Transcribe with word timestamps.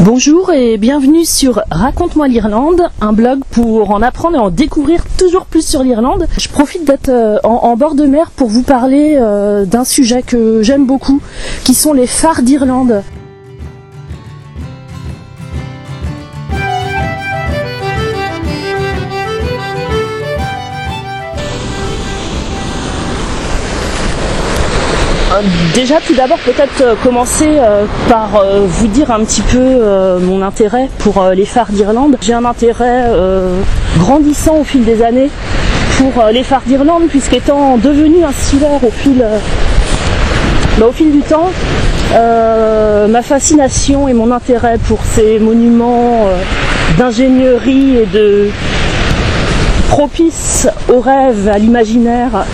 Bonjour 0.00 0.52
et 0.52 0.78
bienvenue 0.78 1.24
sur 1.24 1.60
Raconte-moi 1.72 2.28
l'Irlande, 2.28 2.82
un 3.00 3.12
blog 3.12 3.40
pour 3.50 3.90
en 3.90 4.00
apprendre 4.00 4.36
et 4.36 4.40
en 4.40 4.48
découvrir 4.48 5.02
toujours 5.18 5.44
plus 5.44 5.66
sur 5.66 5.82
l'Irlande. 5.82 6.28
Je 6.38 6.48
profite 6.48 6.84
d'être 6.84 7.08
euh, 7.08 7.38
en, 7.42 7.76
bord 7.76 7.96
de 7.96 8.06
mer 8.06 8.30
pour 8.30 8.46
vous 8.46 8.62
parler 8.62 9.18
euh, 9.20 9.64
d'un 9.64 9.82
sujet 9.82 10.22
que 10.22 10.62
j'aime 10.62 10.86
beaucoup, 10.86 11.20
qui 11.64 11.74
sont 11.74 11.94
les 11.94 12.06
phares 12.06 12.42
d'Irlande. 12.42 13.02
Déjà, 25.78 26.00
tout 26.04 26.14
d'abord, 26.14 26.38
peut-être 26.38 26.80
euh, 26.80 26.94
commencer 27.04 27.46
euh, 27.46 27.84
par 28.08 28.34
euh, 28.34 28.66
vous 28.66 28.88
dire 28.88 29.12
un 29.12 29.20
petit 29.20 29.42
peu 29.42 30.18
mon 30.20 30.42
intérêt 30.42 30.88
pour 30.98 31.24
les 31.32 31.44
phares 31.44 31.70
d'Irlande. 31.70 32.16
J'ai 32.20 32.32
un 32.32 32.44
intérêt 32.44 33.04
grandissant 33.96 34.56
au 34.56 34.64
fil 34.64 34.84
des 34.84 35.04
années 35.04 35.30
pour 35.96 36.24
les 36.32 36.42
phares 36.42 36.64
d'Irlande, 36.66 37.04
puisqu'étant 37.08 37.76
devenu 37.76 38.24
insulaire 38.24 38.82
au 38.82 38.90
fil, 38.90 39.24
bah, 40.78 40.86
au 40.88 40.90
fil 40.90 41.12
du 41.12 41.20
temps, 41.20 41.50
ma 42.12 43.22
fascination 43.22 44.08
et 44.08 44.14
mon 44.14 44.32
intérêt 44.32 44.78
pour 44.88 44.98
ces 45.04 45.38
monuments 45.38 46.26
d'ingénierie 46.98 47.98
et 47.98 48.06
de 48.06 48.50
propice 49.90 50.66
au 50.92 50.98
rêve, 50.98 51.48
à 51.48 51.58
l'imaginaire, 51.58 52.44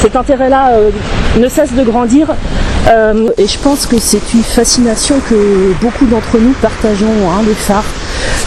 cet 0.00 0.16
intérêt-là 0.16 0.72
ne 1.38 1.48
cesse 1.48 1.72
de 1.72 1.82
grandir. 1.82 2.28
Euh, 2.88 3.28
et 3.38 3.46
je 3.46 3.58
pense 3.58 3.86
que 3.86 3.98
c'est 3.98 4.34
une 4.34 4.42
fascination 4.42 5.16
que 5.28 5.72
beaucoup 5.80 6.06
d'entre 6.06 6.38
nous 6.38 6.52
partageons, 6.60 7.30
hein, 7.30 7.42
les 7.46 7.54
phares, 7.54 7.84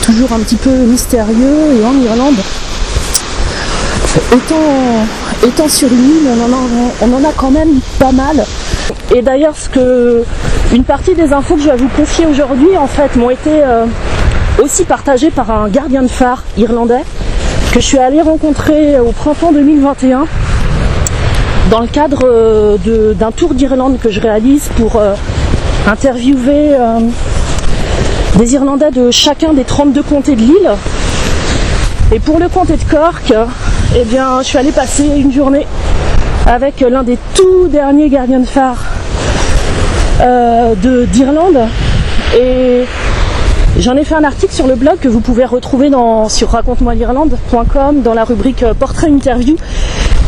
toujours 0.02 0.34
un 0.34 0.40
petit 0.40 0.56
peu 0.56 0.70
mystérieux. 0.70 1.80
Et 1.80 1.86
en 1.86 1.94
Irlande, 2.02 2.36
étant, 5.44 5.68
sur 5.68 5.88
une 5.88 6.10
île, 6.10 6.28
on 6.28 6.44
en, 6.44 6.56
a, 6.56 6.60
on 7.02 7.14
en 7.14 7.30
a 7.30 7.32
quand 7.36 7.52
même 7.52 7.80
pas 8.00 8.12
mal. 8.12 8.44
Et 9.16 9.22
d'ailleurs, 9.22 9.56
ce 9.56 9.70
que 9.70 10.24
une 10.74 10.84
partie 10.84 11.14
des 11.14 11.34
infos 11.34 11.56
que 11.56 11.62
je 11.62 11.70
vais 11.70 11.78
vous 11.78 11.90
confier 11.90 12.26
aujourd'hui, 12.26 12.78
en 12.78 12.88
fait, 12.88 13.16
m'ont 13.16 13.30
été 13.30 13.52
euh, 13.52 13.86
aussi 14.62 14.84
partagées 14.84 15.30
par 15.30 15.52
un 15.52 15.70
gardien 15.70 16.02
de 16.02 16.08
phare 16.08 16.44
irlandais 16.58 17.04
que 17.72 17.80
je 17.80 17.86
suis 17.86 17.98
allée 17.98 18.22
rencontrer 18.22 19.00
au 19.00 19.12
printemps 19.12 19.52
2021 19.52 20.26
dans 21.74 21.80
le 21.80 21.88
cadre 21.88 22.20
euh, 22.24 22.78
d'un 23.16 23.32
tour 23.32 23.56
d'Irlande 23.56 23.98
que 24.00 24.12
je 24.12 24.20
réalise 24.20 24.70
pour 24.78 24.98
euh, 24.98 25.16
interviewer 25.88 26.70
euh, 26.76 27.00
des 28.38 28.54
Irlandais 28.54 28.92
de 28.92 29.10
chacun 29.10 29.54
des 29.54 29.64
32 29.64 30.04
comtés 30.04 30.36
de 30.36 30.42
l'île. 30.42 30.70
Et 32.12 32.20
pour 32.20 32.38
le 32.38 32.48
comté 32.48 32.74
de 32.78 32.84
Cork, 32.84 33.34
eh 33.98 34.04
bien, 34.06 34.44
je 34.44 34.46
suis 34.50 34.58
allée 34.60 34.72
passer 34.72 35.04
une 35.18 35.34
journée 35.34 35.66
avec 36.46 36.80
l'un 36.82 37.02
des 37.02 37.18
tout 37.34 37.68
derniers 37.70 38.10
gardiens 38.10 38.42
de 38.42 38.46
phare 38.46 38.78
de- 40.20 41.06
d'Irlande. 41.06 41.58
Et 42.40 42.84
J'en 43.80 43.98
ai 43.98 44.04
fait 44.04 44.14
un 44.14 44.24
article 44.24 44.54
sur 44.54 44.68
le 44.68 44.76
blog 44.76 45.00
que 45.02 45.08
vous 45.08 45.20
pouvez 45.20 45.46
retrouver 45.46 45.90
sur 46.30 46.50
raconte-moi-l'Irlande.com 46.50 48.02
dans 48.04 48.14
la 48.14 48.24
rubrique 48.24 48.64
portrait 48.80 49.10
interview. 49.10 49.56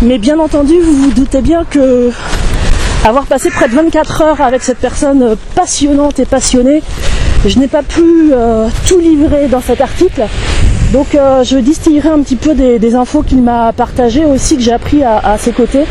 Mais 0.02 0.18
bien 0.18 0.40
entendu, 0.40 0.74
vous 0.80 0.94
vous 0.94 1.12
doutez 1.12 1.42
bien 1.42 1.64
que 1.64 2.12
avoir 3.06 3.26
passé 3.26 3.50
près 3.50 3.70
de 3.70 3.76
24 3.76 4.22
heures 4.22 4.42
avec 4.42 4.62
cette 4.62 4.80
personne 4.80 5.36
passionnante 5.56 6.20
et 6.20 6.26
passionnée, 6.26 6.82
je 7.46 7.60
n'ai 7.60 7.68
pas 7.68 7.84
pu 7.84 8.32
euh, 8.32 8.68
tout 8.88 9.00
livrer 9.00 9.48
dans 9.48 9.62
cet 9.62 9.80
article. 9.80 10.24
Donc 10.92 11.16
euh, 11.16 11.44
je 11.44 11.58
distillerai 11.58 12.10
un 12.10 12.20
petit 12.22 12.36
peu 12.36 12.56
des, 12.56 12.96
infos 12.96 13.22
qu'il 13.22 13.42
m'a 13.42 13.72
partagées 13.74 14.26
aussi, 14.26 14.58
que 14.58 14.64
j'ai 14.64 14.74
appris 14.74 15.04
à, 15.04 15.38
ses 15.38 15.52
côtés. 15.52 15.86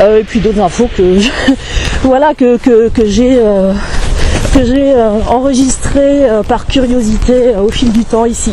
Euh, 0.00 0.20
et 0.20 0.24
puis 0.24 0.40
d'autres 0.40 0.60
infos 0.60 0.88
que 0.96 1.18
voilà 2.02 2.34
que, 2.34 2.56
que, 2.58 3.06
j'ai 3.06 3.40
que 4.54 4.64
j'ai 4.64 4.94
enregistré 5.28 6.26
par 6.48 6.66
curiosité 6.66 7.54
au 7.56 7.70
fil 7.70 7.92
du 7.92 8.04
temps 8.04 8.26
ici. 8.26 8.52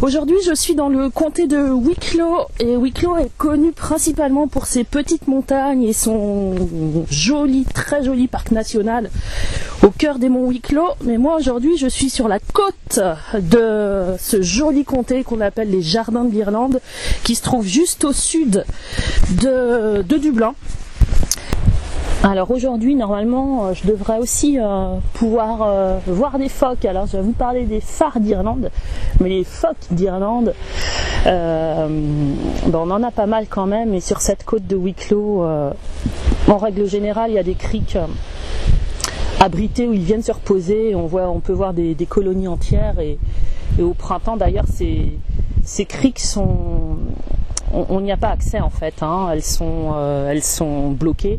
Aujourd'hui, 0.00 0.36
je 0.46 0.54
suis 0.54 0.76
dans 0.76 0.88
le 0.88 1.10
comté 1.10 1.48
de 1.48 1.70
Wicklow 1.70 2.46
et 2.60 2.76
Wicklow 2.76 3.16
est 3.16 3.36
connu 3.36 3.72
principalement 3.72 4.46
pour 4.46 4.66
ses 4.66 4.84
petites 4.84 5.26
montagnes 5.26 5.82
et 5.82 5.92
son 5.92 6.54
joli, 7.10 7.64
très 7.64 8.04
joli 8.04 8.28
parc 8.28 8.52
national 8.52 9.10
au 9.82 9.90
cœur 9.90 10.20
des 10.20 10.28
monts 10.28 10.46
Wicklow. 10.46 10.90
Mais 11.02 11.18
moi, 11.18 11.34
aujourd'hui, 11.34 11.76
je 11.76 11.88
suis 11.88 12.10
sur 12.10 12.28
la 12.28 12.38
côte 12.38 13.00
de 13.34 14.14
ce 14.20 14.40
joli 14.40 14.84
comté 14.84 15.24
qu'on 15.24 15.40
appelle 15.40 15.70
les 15.70 15.82
Jardins 15.82 16.24
de 16.24 16.30
l'Irlande, 16.30 16.80
qui 17.24 17.34
se 17.34 17.42
trouve 17.42 17.66
juste 17.66 18.04
au 18.04 18.12
sud 18.12 18.64
de, 19.42 20.02
Dublin. 20.02 20.54
Alors 22.22 22.50
aujourd'hui, 22.50 22.96
normalement, 22.96 23.66
euh, 23.66 23.74
je 23.74 23.86
devrais 23.86 24.18
aussi 24.18 24.58
euh, 24.58 24.96
pouvoir 25.14 25.62
euh, 25.62 25.98
voir 26.08 26.38
des 26.38 26.48
phoques. 26.48 26.84
Alors 26.84 27.06
je 27.06 27.16
vais 27.16 27.22
vous 27.22 27.32
parler 27.32 27.64
des 27.64 27.80
phares 27.80 28.18
d'Irlande, 28.18 28.70
mais 29.20 29.28
les 29.28 29.44
phoques 29.44 29.76
d'Irlande, 29.90 30.54
euh, 31.26 31.88
ben, 32.66 32.78
on 32.78 32.90
en 32.90 33.02
a 33.02 33.10
pas 33.10 33.26
mal 33.26 33.46
quand 33.48 33.66
même. 33.66 33.94
Et 33.94 34.00
sur 34.00 34.20
cette 34.20 34.44
côte 34.44 34.66
de 34.66 34.76
Wicklow, 34.76 35.42
euh, 35.44 35.72
en 36.46 36.58
règle 36.58 36.86
générale, 36.86 37.30
il 37.30 37.34
y 37.34 37.38
a 37.38 37.42
des 37.42 37.54
criques 37.54 37.96
euh, 37.96 38.06
abritées 39.40 39.86
où 39.86 39.92
ils 39.92 40.02
viennent 40.02 40.22
se 40.22 40.32
reposer. 40.32 40.94
On 40.94 41.06
voit, 41.06 41.28
on 41.28 41.40
peut 41.40 41.52
voir 41.52 41.74
des, 41.74 41.96
colonies 42.08 42.48
entières. 42.48 42.98
Et, 43.00 43.18
au 43.80 43.94
printemps, 43.94 44.36
d'ailleurs, 44.36 44.66
ces, 44.72 45.12
ces 45.64 45.84
criques 45.84 46.20
sont 46.20 46.96
on 47.70 48.00
n'y 48.00 48.10
a 48.10 48.16
pas 48.16 48.30
accès 48.30 48.60
en 48.60 48.70
fait. 48.70 48.94
hein. 49.02 49.28
Elles 49.30 49.42
sont, 49.42 49.94
elles 50.26 50.42
sont 50.42 50.90
bloquées 50.90 51.38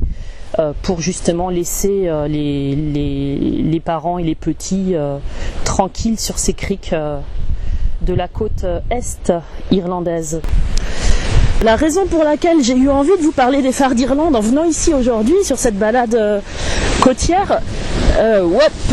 pour 0.84 1.02
justement 1.02 1.50
laisser 1.50 2.08
les, 2.28 3.82
parents 3.84 4.20
et 4.20 4.24
les 4.24 4.36
petits 4.36 4.94
tranquilles 5.66 6.20
sur 6.20 6.38
ces 6.38 6.54
criques 6.54 6.94
de 8.02 8.14
la 8.14 8.28
côte 8.28 8.66
est 8.90 9.32
irlandaise. 9.72 10.42
La 11.64 11.76
raison 11.76 12.06
pour 12.08 12.24
laquelle 12.24 12.64
j'ai 12.64 12.76
eu 12.76 12.90
envie 12.90 13.18
de 13.18 13.22
vous 13.22 13.34
parler 13.34 13.62
des 13.62 13.74
phares 13.74 13.94
d'Irlande 13.94 14.36
en 14.36 14.40
venant 14.40 14.64
ici 14.64 14.94
aujourd'hui 14.94 15.36
sur 15.44 15.58
cette 15.60 15.78
balade 15.78 16.16
euh, 16.16 16.40
côtière, 17.02 17.60
euh, 18.18 18.48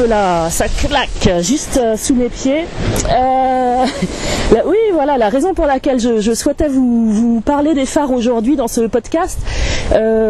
là, 0.09 0.49
ça 0.51 0.67
claque 0.69 1.29
juste 1.41 1.79
euh, 1.83 1.97
sous 1.97 2.15
mes 2.15 2.29
pieds. 2.29 2.65
Euh, 3.11 3.85
oui, 4.67 4.77
voilà, 4.93 5.19
la 5.19 5.29
raison 5.29 5.55
pour 5.55 5.67
laquelle 5.67 5.99
je, 5.99 6.35
souhaitais 6.35 6.69
vous, 6.69 7.43
parler 7.45 7.75
des 7.75 7.87
phares 7.87 8.13
aujourd'hui 8.13 8.57
dans 8.57 8.69
ce 8.69 8.83
podcast, 8.83 9.39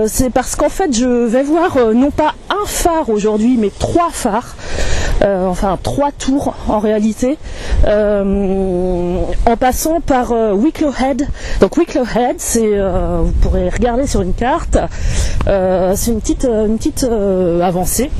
c'est 0.06 0.30
parce 0.30 0.56
qu'en 0.56 0.68
fait 0.68 0.92
je 0.92 1.06
vais 1.06 1.42
voir 1.42 1.76
non 1.94 2.10
pas 2.10 2.34
un 2.50 2.66
phare 2.66 3.10
aujourd'hui, 3.10 3.56
mais 3.58 3.70
trois 3.76 4.10
phares. 4.10 4.56
Euh, 5.22 5.46
enfin 5.46 5.78
trois 5.82 6.12
tours 6.12 6.54
en 6.68 6.78
réalité, 6.78 7.38
euh, 7.86 9.16
en 9.46 9.56
passant 9.56 10.00
par 10.00 10.32
euh, 10.32 10.52
Wicklow 10.52 10.92
Head. 11.00 11.26
Donc 11.60 11.76
Wicklow 11.78 12.04
Head, 12.04 12.36
c'est, 12.38 12.72
euh, 12.74 13.20
vous 13.22 13.32
pourrez 13.32 13.70
regarder 13.70 14.06
sur 14.06 14.20
une 14.20 14.34
carte, 14.34 14.76
c'est 15.46 16.10
une 16.10 16.20
petite, 16.20 16.44
une 16.44 16.76
petite 16.76 17.04
avancée. 17.62 18.10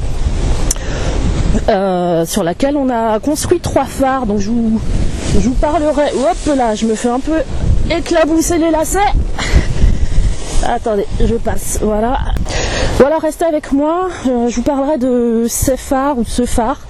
sur 2.27 2.43
laquelle 2.43 2.77
on 2.77 2.89
a 2.89 3.19
construit 3.21 3.61
trois 3.61 3.84
phares. 3.84 4.27
Donc 4.27 4.39
je 4.39 4.51
vous, 4.51 4.81
je 5.34 5.49
vous 5.49 5.55
parlerai. 5.55 6.13
Hop 6.15 6.57
là, 6.57 6.75
je 6.75 6.87
me 6.87 6.95
fais 6.95 7.09
un 7.11 7.21
peu 7.21 7.43
éclabousser 7.91 8.59
les 8.59 8.71
lacets. 8.71 9.13
Attendez, 10.65 11.06
je 11.21 11.34
passe. 11.34 11.78
Voilà. 11.83 12.19
Voilà, 12.99 13.19
restez 13.19 13.44
avec 13.44 13.72
moi. 13.72 14.09
Euh, 14.27 14.49
je 14.49 14.56
vous 14.56 14.62
parlerai 14.62 14.97
de 14.99 15.47
ces 15.49 15.77
phares 15.77 16.19
ou 16.19 16.25
de 16.25 16.28
ce 16.28 16.47
phare. 16.47 16.81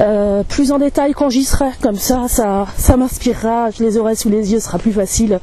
euh, 0.00 0.42
plus 0.42 0.72
en 0.72 0.78
détail 0.78 1.12
quand 1.12 1.30
j'y 1.30 1.44
serai, 1.44 1.70
comme 1.80 1.96
ça, 1.96 2.26
ça, 2.28 2.66
ça 2.76 2.96
m'inspirera, 2.96 3.70
je 3.70 3.82
les 3.82 3.96
aurai 3.96 4.14
sous 4.14 4.28
les 4.28 4.52
yeux, 4.52 4.60
ce 4.60 4.66
sera 4.66 4.78
plus 4.78 4.92
facile, 4.92 5.40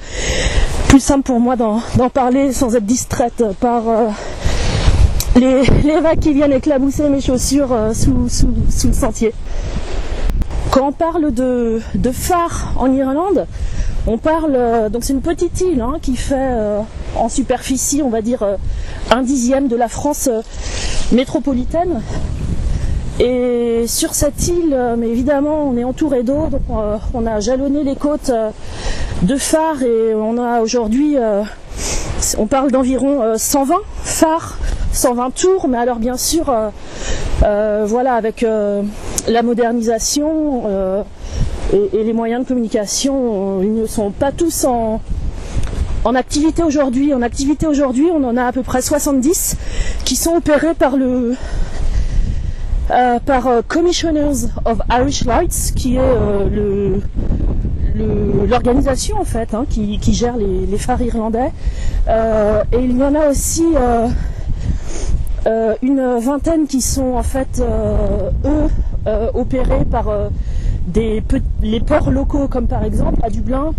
plus 0.88 1.02
simple 1.02 1.24
pour 1.24 1.40
moi 1.40 1.56
d'en 1.56 1.82
parler 2.14 2.54
sans 2.54 2.76
être 2.76 2.86
distraite 2.86 3.44
par 3.60 3.84
euh, 3.90 4.08
les, 5.36 6.00
vagues 6.00 6.20
qui 6.20 6.34
viennent 6.34 6.54
éclabousser 6.54 7.10
mes 7.10 7.20
chaussures 7.20 7.76
sous, 7.94 8.30
sous, 8.30 8.54
sous 8.70 8.88
le 8.88 8.94
sentier. 8.94 9.34
Quand 10.72 10.88
on 10.88 10.92
parle 10.94 11.34
de, 11.34 11.82
phare 12.14 12.74
en 12.78 12.92
Irlande, 12.94 13.48
on 14.08 14.18
parle 14.18 14.90
donc 14.90 15.04
c'est 15.04 15.14
une 15.14 15.22
petite 15.22 15.60
île 15.62 15.82
hein, 15.82 15.96
qui 16.02 16.16
fait 16.16 16.52
en 17.16 17.30
superficie, 17.30 18.02
on 18.04 18.10
va 18.10 18.22
dire 18.22 18.44
euh, 18.44 18.56
un 19.12 19.22
dixième 19.22 19.68
de 19.68 19.76
la 19.76 19.88
France 19.88 20.30
euh, 20.32 20.42
métropolitaine. 21.12 22.02
Et 23.20 23.86
sur 23.88 24.14
cette 24.14 24.48
île, 24.48 24.74
euh, 24.74 24.96
mais 24.98 25.08
évidemment, 25.08 25.64
on 25.64 25.78
est 25.78 25.86
entouré 25.86 26.24
d'eau, 26.24 26.48
donc 26.48 26.62
on 27.14 27.26
a 27.26 27.40
jalonné 27.40 27.84
les 27.84 27.96
côtes 27.96 28.32
de 29.22 29.36
phares 29.38 29.84
et 29.84 30.14
on 30.14 30.38
a 30.38 30.60
aujourd'hui, 30.60 31.16
on 32.38 32.46
parle 32.46 32.72
d'environ 32.72 33.22
euh, 33.22 33.38
120 33.38 33.76
phares, 34.04 34.58
120 34.92 35.34
tours, 35.34 35.68
mais 35.70 35.78
alors 35.78 35.98
bien 35.98 36.18
sûr, 36.18 36.54
voilà, 37.42 38.14
avec 38.16 38.46
la 39.28 39.44
modernisation 39.44 41.04
et, 41.74 42.04
les 42.04 42.14
moyens 42.14 42.44
de 42.44 42.48
communication, 42.48 43.62
ils 43.62 43.74
ne 43.74 43.86
sont 43.86 44.12
pas 44.12 44.32
tous 44.32 44.66
en, 44.66 45.02
en 46.06 46.16
activité 46.16 46.64
aujourd'hui. 46.64 47.12
On 47.14 48.24
en 48.24 48.38
a 48.38 48.46
à 48.46 48.52
peu 48.52 48.64
près 48.64 48.82
70 48.82 49.58
qui 50.06 50.16
sont 50.16 50.36
opérés 50.36 50.74
par 50.74 50.98
le 50.98 51.36
par 53.26 53.50
Commissioners 53.68 54.48
of 54.66 54.78
Irish 54.92 55.26
Lights, 55.26 55.74
qui 55.76 55.96
est 55.96 56.50
le 56.52 57.02
l'organisation 58.48 59.18
en 59.20 59.24
fait 59.26 59.54
hein, 59.54 59.66
qui, 59.70 60.00
gère 60.14 60.38
les, 60.38 60.78
phares 60.78 61.02
irlandais. 61.02 61.52
Euh, 62.08 62.64
et 62.72 62.80
il 62.80 62.98
y 62.98 63.04
en 63.04 63.16
a 63.16 63.30
aussi 63.30 63.66
euh, 63.76 64.08
euh, 65.48 65.74
une 65.82 66.20
vingtaine 66.20 66.68
qui 66.68 66.82
sont 66.82 67.14
en 67.14 67.24
fait 67.24 67.62
eux 68.46 68.70
opérés 69.34 69.86
par 69.86 70.08
les 70.94 71.80
ports 71.86 72.12
locaux 72.12 72.48
comme 72.48 72.68
par 72.68 72.84
exemple 72.84 73.20
à 73.24 73.30
Dublin. 73.30 73.74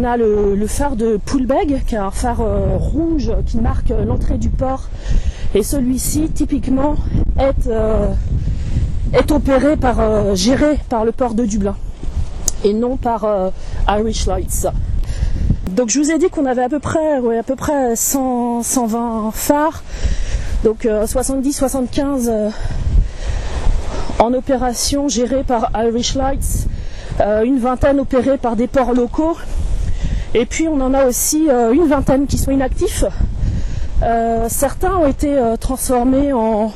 On 0.00 0.04
a 0.04 0.16
le, 0.16 0.66
phare 0.66 0.96
de 0.96 1.18
Poolbeg, 1.18 1.84
qui 1.84 1.94
est 1.94 1.98
un 1.98 2.10
phare 2.10 2.42
rouge 2.78 3.32
qui 3.44 3.58
marque 3.58 3.90
l'entrée 4.06 4.38
du 4.38 4.48
port. 4.48 4.88
Et 5.54 5.62
celui-ci, 5.62 6.30
typiquement, 6.30 6.96
est, 7.38 7.68
est 9.12 9.30
opéré 9.30 9.76
par, 9.76 10.34
géré 10.34 10.78
par 10.88 11.04
le 11.04 11.12
port 11.12 11.34
de 11.34 11.44
Dublin 11.44 11.76
et 12.64 12.72
non 12.72 12.96
par 12.96 13.24
euh, 13.24 13.50
Irish 13.88 14.26
Lights. 14.26 14.66
Donc 15.70 15.88
je 15.90 16.00
vous 16.00 16.10
ai 16.10 16.18
dit 16.18 16.28
qu'on 16.28 16.46
avait 16.46 16.62
à 16.62 16.68
peu 16.68 16.78
près, 16.78 17.16
à 17.38 17.42
peu 17.42 17.56
près 17.56 17.96
100, 17.96 18.62
120 18.62 19.30
phares, 19.32 19.82
donc 20.64 20.84
70-75 20.84 22.28
euh, 22.28 22.30
euh, 22.30 22.50
en 24.18 24.34
opération 24.34 25.08
gérés 25.08 25.44
par 25.44 25.70
Irish 25.74 26.14
Lights, 26.14 26.66
une 27.44 27.58
vingtaine 27.58 28.00
opérés 28.00 28.38
par 28.38 28.56
des 28.56 28.66
ports 28.66 28.92
locaux, 28.92 29.36
et 30.34 30.46
puis 30.46 30.68
on 30.68 30.80
en 30.80 30.94
a 30.94 31.06
aussi 31.06 31.48
une 31.72 31.86
vingtaine 31.86 32.26
qui 32.26 32.38
sont 32.38 32.50
inactifs. 32.50 33.04
certains 34.48 34.96
ont 34.96 35.06
été 35.06 35.36
transformés 35.60 36.32
en, 36.32 36.72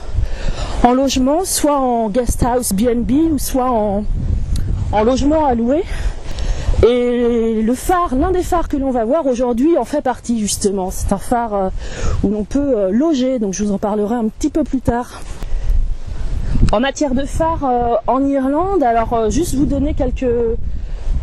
en 0.83 0.93
logements, 0.93 1.45
soit 1.45 1.79
en 1.79 2.09
guest 2.09 2.43
house 2.43 2.73
BNB 2.73 3.33
ou 3.33 3.39
soit 3.39 3.71
en, 3.71 4.05
en 4.93 5.05
logement 5.05 5.47
à 5.47 5.55
louer. 5.55 5.83
Et 6.87 7.63
le 7.63 7.75
phare, 7.75 8.15
l'un 8.15 8.31
des 8.31 8.43
phares 8.43 8.69
que 8.69 8.77
l'on 8.77 8.91
va 8.91 9.05
voir 9.05 9.27
aujourd'hui 9.27 9.79
en 9.79 9.85
fait 9.85 10.03
partie 10.03 10.39
justement. 10.39 10.91
C'est 10.91 11.13
un 11.13 11.19
phare 11.19 11.55
euh, 11.55 11.69
où 12.23 12.29
l'on 12.29 12.45
peut 12.45 12.77
euh, 12.77 12.91
loger, 12.91 13.39
donc 13.39 13.55
je 13.55 13.65
vous 13.65 13.73
en 13.73 13.79
parlerai 13.79 14.15
un 14.15 14.29
petit 14.29 14.51
peu 14.51 14.65
plus 14.65 14.81
tard. 14.81 15.23
En 16.73 16.81
matière 16.81 17.15
de 17.15 17.25
phare 17.25 17.65
euh, 17.65 17.95
en 18.07 18.25
Irlande, 18.27 18.83
alors 18.83 19.31
juste 19.31 19.55
vous 19.55 19.65
donner 19.65 19.95
quelques, 19.95 20.27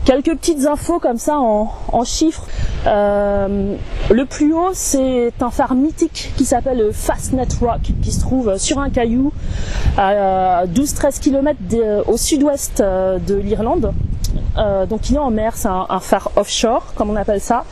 quelques 0.05 0.35
petites 0.35 0.65
infos 0.65 0.99
comme 0.99 1.17
ça 1.17 1.39
en, 1.39 2.03
chiffres. 2.03 2.47
le 2.85 4.23
plus 4.25 4.53
haut, 4.53 4.71
c'est 4.73 5.33
un 5.41 5.49
phare 5.49 5.75
mythique 5.75 6.33
qui 6.37 6.45
s'appelle 6.45 6.79
le 6.79 6.91
Fastnet 6.91 7.47
Rock, 7.59 7.91
qui 8.01 8.11
se 8.11 8.19
trouve 8.19 8.57
sur 8.57 8.79
un 8.79 8.89
caillou 8.89 9.31
à 9.97 10.65
12-13 10.65 11.19
km 11.19 11.59
au 12.07 12.17
sud-ouest 12.17 12.81
de 12.81 13.35
l'Irlande. 13.35 13.93
Euh, 14.57 14.85
donc 14.85 15.09
il 15.09 15.15
est 15.15 15.19
en 15.19 15.31
mer, 15.31 15.53
c'est 15.55 15.67
un, 15.67 15.99
phare 15.99 16.31
offshore, 16.35 16.93
comme 16.95 17.09
on 17.09 17.15
appelle 17.15 17.41
ça. 17.41 17.65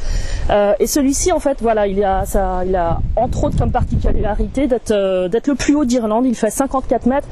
Euh, 0.49 0.73
et 0.79 0.87
celui-ci, 0.87 1.31
en 1.31 1.39
fait, 1.39 1.57
voilà, 1.61 1.87
il 1.87 2.03
a, 2.03 2.23
il 2.65 2.75
a 2.75 2.99
entre 3.15 3.45
autres 3.45 3.57
comme 3.57 3.71
particularité 3.71 4.67
d'être 4.67 4.91
euh, 4.91 5.29
le 5.29 5.55
plus 5.55 5.75
haut 5.75 5.85
d'Irlande. 5.85 6.25
Il 6.25 6.35
fait 6.35 6.49
54 6.49 7.05
mètres. 7.05 7.27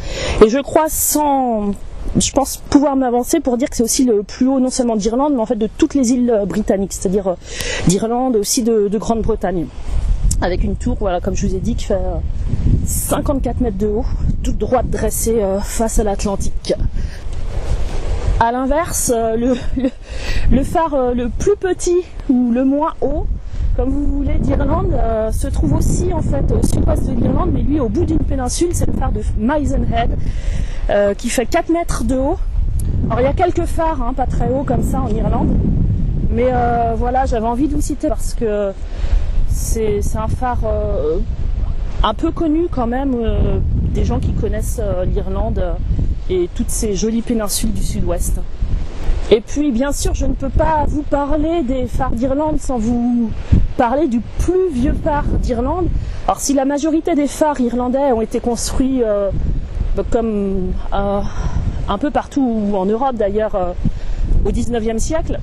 Et 0.46 0.50
je 0.50 0.60
crois 0.60 0.90
sans 0.90 1.72
je 2.20 2.32
pense 2.32 2.58
pouvoir 2.58 2.96
m'avancer 2.96 3.40
pour 3.40 3.58
dire 3.58 3.70
que 3.70 3.76
c'est 3.76 3.84
aussi 3.84 4.06
le 4.06 4.24
plus 4.24 4.48
haut 4.48 4.60
non 4.60 4.70
seulement 4.70 4.96
d'Irlande, 4.96 5.34
mais 5.34 5.42
en 5.42 5.46
fait 5.46 5.56
de 5.56 5.68
toutes 5.68 5.94
les 5.94 6.12
îles 6.12 6.44
britanniques, 6.48 6.94
c'est-à-dire 6.94 7.36
d'Irlande, 7.88 8.36
aussi 8.36 8.64
de, 8.64 8.88
de 8.88 8.98
Grande-Bretagne. 8.98 9.68
Avec 10.42 10.64
une 10.64 10.76
tour, 10.76 10.98
voilà, 11.00 11.20
comme 11.20 11.36
je 11.36 11.48
vous 11.48 11.56
ai 11.56 11.60
dit, 11.60 11.76
qui 11.76 11.86
fait 11.86 12.00
54 12.86 13.62
mètres 13.62 13.78
de 13.78 13.88
haut, 13.88 14.06
toute 14.44 14.58
droite 14.58 14.90
dressée 14.90 15.42
face 15.64 16.00
à 16.00 16.04
l'Atlantique. 16.04 16.74
A 18.40 18.52
l'inverse, 18.52 19.12
euh, 19.16 19.56
le, 20.52 20.64
phare 20.64 20.94
euh, 20.94 21.14
le 21.16 21.28
plus 21.30 21.56
petit 21.56 22.04
ou 22.30 22.52
le 22.52 22.66
moins 22.66 22.94
haut, 23.02 23.26
comme 23.78 23.92
vous 23.92 24.08
voulez, 24.08 24.40
d'Irlande, 24.40 24.92
euh, 24.92 25.32
se 25.32 25.48
trouve 25.48 25.76
aussi 25.76 26.12
en 26.12 26.24
fait 26.24 26.52
au 26.52 26.66
sud-ouest 26.66 27.08
de 27.08 27.14
l'Irlande, 27.14 27.52
mais 27.54 27.62
lui 27.62 27.80
au 27.80 27.88
bout 27.88 28.06
d'une 28.06 28.18
péninsule, 28.18 28.70
c'est 28.74 28.88
le 28.88 28.94
phare 28.94 29.12
de 29.12 29.22
Misenhead, 29.38 30.18
qui 31.18 31.30
fait 31.30 31.46
4 31.46 31.70
mètres 31.70 32.04
de 32.04 32.16
haut. 32.16 32.40
Alors 33.06 33.22
il 33.22 33.24
y 33.24 33.28
a 33.28 33.34
quelques 33.34 33.66
phares, 33.66 34.02
hein, 34.02 34.14
pas 34.14 34.26
très 34.26 34.50
hauts 34.50 34.64
comme 34.64 34.82
ça 34.82 35.02
en 35.02 35.10
Irlande, 35.10 35.56
mais 36.32 36.52
voilà, 36.98 37.28
j'avais 37.28 37.46
envie 37.46 37.68
de 37.68 37.76
vous 37.76 37.82
citer 37.82 38.08
parce 38.08 38.34
que 38.34 38.72
c'est 39.48 40.02
un 40.16 40.28
phare 40.28 40.64
un 42.04 42.14
peu 42.16 42.32
connu 42.32 42.68
quand 42.72 42.88
même, 42.88 43.16
des 43.94 44.06
gens 44.06 44.20
qui 44.20 44.34
connaissent 44.34 44.82
l'Irlande 45.14 45.64
et 46.32 46.50
toutes 46.56 46.72
ces 46.72 46.96
jolies 46.96 47.22
péninsules 47.22 47.74
du 47.74 47.84
sud-ouest. 47.84 48.40
Et 49.30 49.42
puis 49.42 49.72
bien 49.72 49.92
sûr, 49.92 50.16
je 50.16 50.26
ne 50.26 50.34
peux 50.34 50.50
pas 50.50 50.86
vous 50.88 51.04
parler 51.04 51.62
des 51.62 51.86
phares 51.86 52.12
d'Irlande 52.12 52.60
sans 52.60 52.78
vous 52.78 53.30
parler 53.78 54.08
du 54.08 54.20
plus 54.40 54.70
vieux 54.72 54.96
phare 55.04 55.26
d'Irlande. 55.42 55.88
Alors 56.26 56.40
si 56.40 56.54
la 56.54 56.66
majorité 56.66 57.14
des 57.16 57.28
phares 57.28 57.62
irlandais 57.62 58.12
ont 58.12 58.22
été 58.22 58.40
construits 58.40 59.04
euh, 59.04 59.30
comme 60.12 60.74
euh, 60.94 61.22
un 61.88 61.98
peu 61.98 62.10
partout 62.10 62.74
en 62.74 62.86
Europe 62.86 63.16
d'ailleurs 63.16 63.56
euh, 63.56 63.72
au 64.44 64.52
19e 64.52 64.98
siècle, 64.98 65.40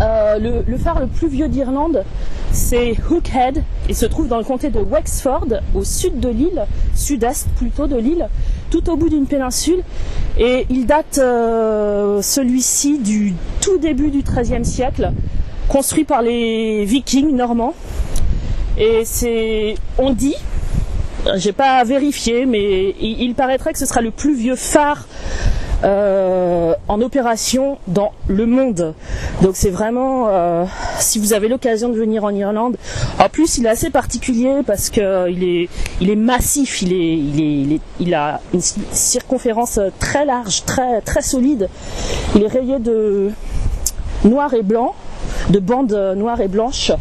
le, 0.00 0.76
phare 0.76 0.98
le 0.98 1.06
plus 1.06 1.28
vieux 1.28 1.48
d'Irlande, 1.48 2.02
c'est 2.50 2.96
Hookhead. 3.08 3.62
Il 3.88 3.94
se 3.94 4.06
trouve 4.06 4.26
dans 4.26 4.38
le 4.38 4.44
comté 4.44 4.68
de 4.70 4.80
Wexford, 4.80 5.46
au 5.74 5.84
sud 5.84 6.18
de 6.18 6.28
l'île, 6.28 6.66
sud-est 6.96 7.48
plutôt 7.50 7.86
de 7.86 7.96
l'île 7.96 8.28
tout 8.70 8.90
au 8.90 8.96
bout 8.96 9.08
d'une 9.08 9.26
péninsule. 9.26 9.82
Et 10.36 10.66
il 10.68 10.86
date 10.86 11.14
celui-ci 11.14 12.98
du 12.98 13.34
tout 13.60 13.78
début 13.78 14.10
du 14.10 14.22
XIIIe 14.22 14.64
siècle, 14.64 15.12
construit 15.68 16.04
par 16.04 16.22
les 16.22 16.84
vikings 16.84 17.34
normands. 17.34 17.74
Et 18.76 19.02
c'est, 19.04 19.74
on 19.98 20.10
dit, 20.10 20.34
j'ai 21.36 21.52
pas 21.52 21.82
vérifié, 21.84 22.46
mais 22.46 22.94
il, 23.00 23.34
paraîtrait 23.34 23.72
que 23.72 23.78
ce 23.78 23.86
sera 23.86 24.00
le 24.00 24.10
plus 24.10 24.34
vieux 24.34 24.56
phare 24.56 25.06
euh, 25.84 26.74
en 26.88 27.00
opération 27.00 27.78
dans 27.88 28.12
le 28.26 28.46
monde. 28.46 28.94
Donc 29.42 29.52
c'est 29.54 29.70
vraiment, 29.70 30.28
euh, 30.28 30.64
si 30.98 31.18
vous 31.18 31.32
avez 31.32 31.48
l'occasion 31.48 31.88
de 31.88 31.96
venir 31.96 32.24
en 32.24 32.30
Irlande, 32.30 32.76
en 33.18 33.28
plus 33.28 33.58
il 33.58 33.66
est 33.66 33.70
assez 33.70 33.90
particulier 33.90 34.62
parce 34.66 34.90
que 34.90 35.30
il 35.30 35.44
est, 35.44 35.68
il 36.00 36.10
est 36.10 36.16
massif, 36.16 36.82
il 36.82 36.92
est, 36.92 37.16
il 37.16 37.72
est, 37.74 37.80
il, 38.00 38.14
a 38.14 38.40
une 38.52 38.60
circonférence 38.60 39.78
très 39.98 40.24
large, 40.24 40.64
très, 40.64 41.00
très 41.00 41.22
solide. 41.22 41.68
Il 42.34 42.42
est 42.42 42.48
rayé 42.48 42.78
de 42.78 43.30
noir 44.24 44.54
et 44.54 44.62
blanc, 44.62 44.94
de 45.50 45.58
bandes 45.58 46.14
noires 46.16 46.40
et 46.40 46.48
blanches. 46.48 46.92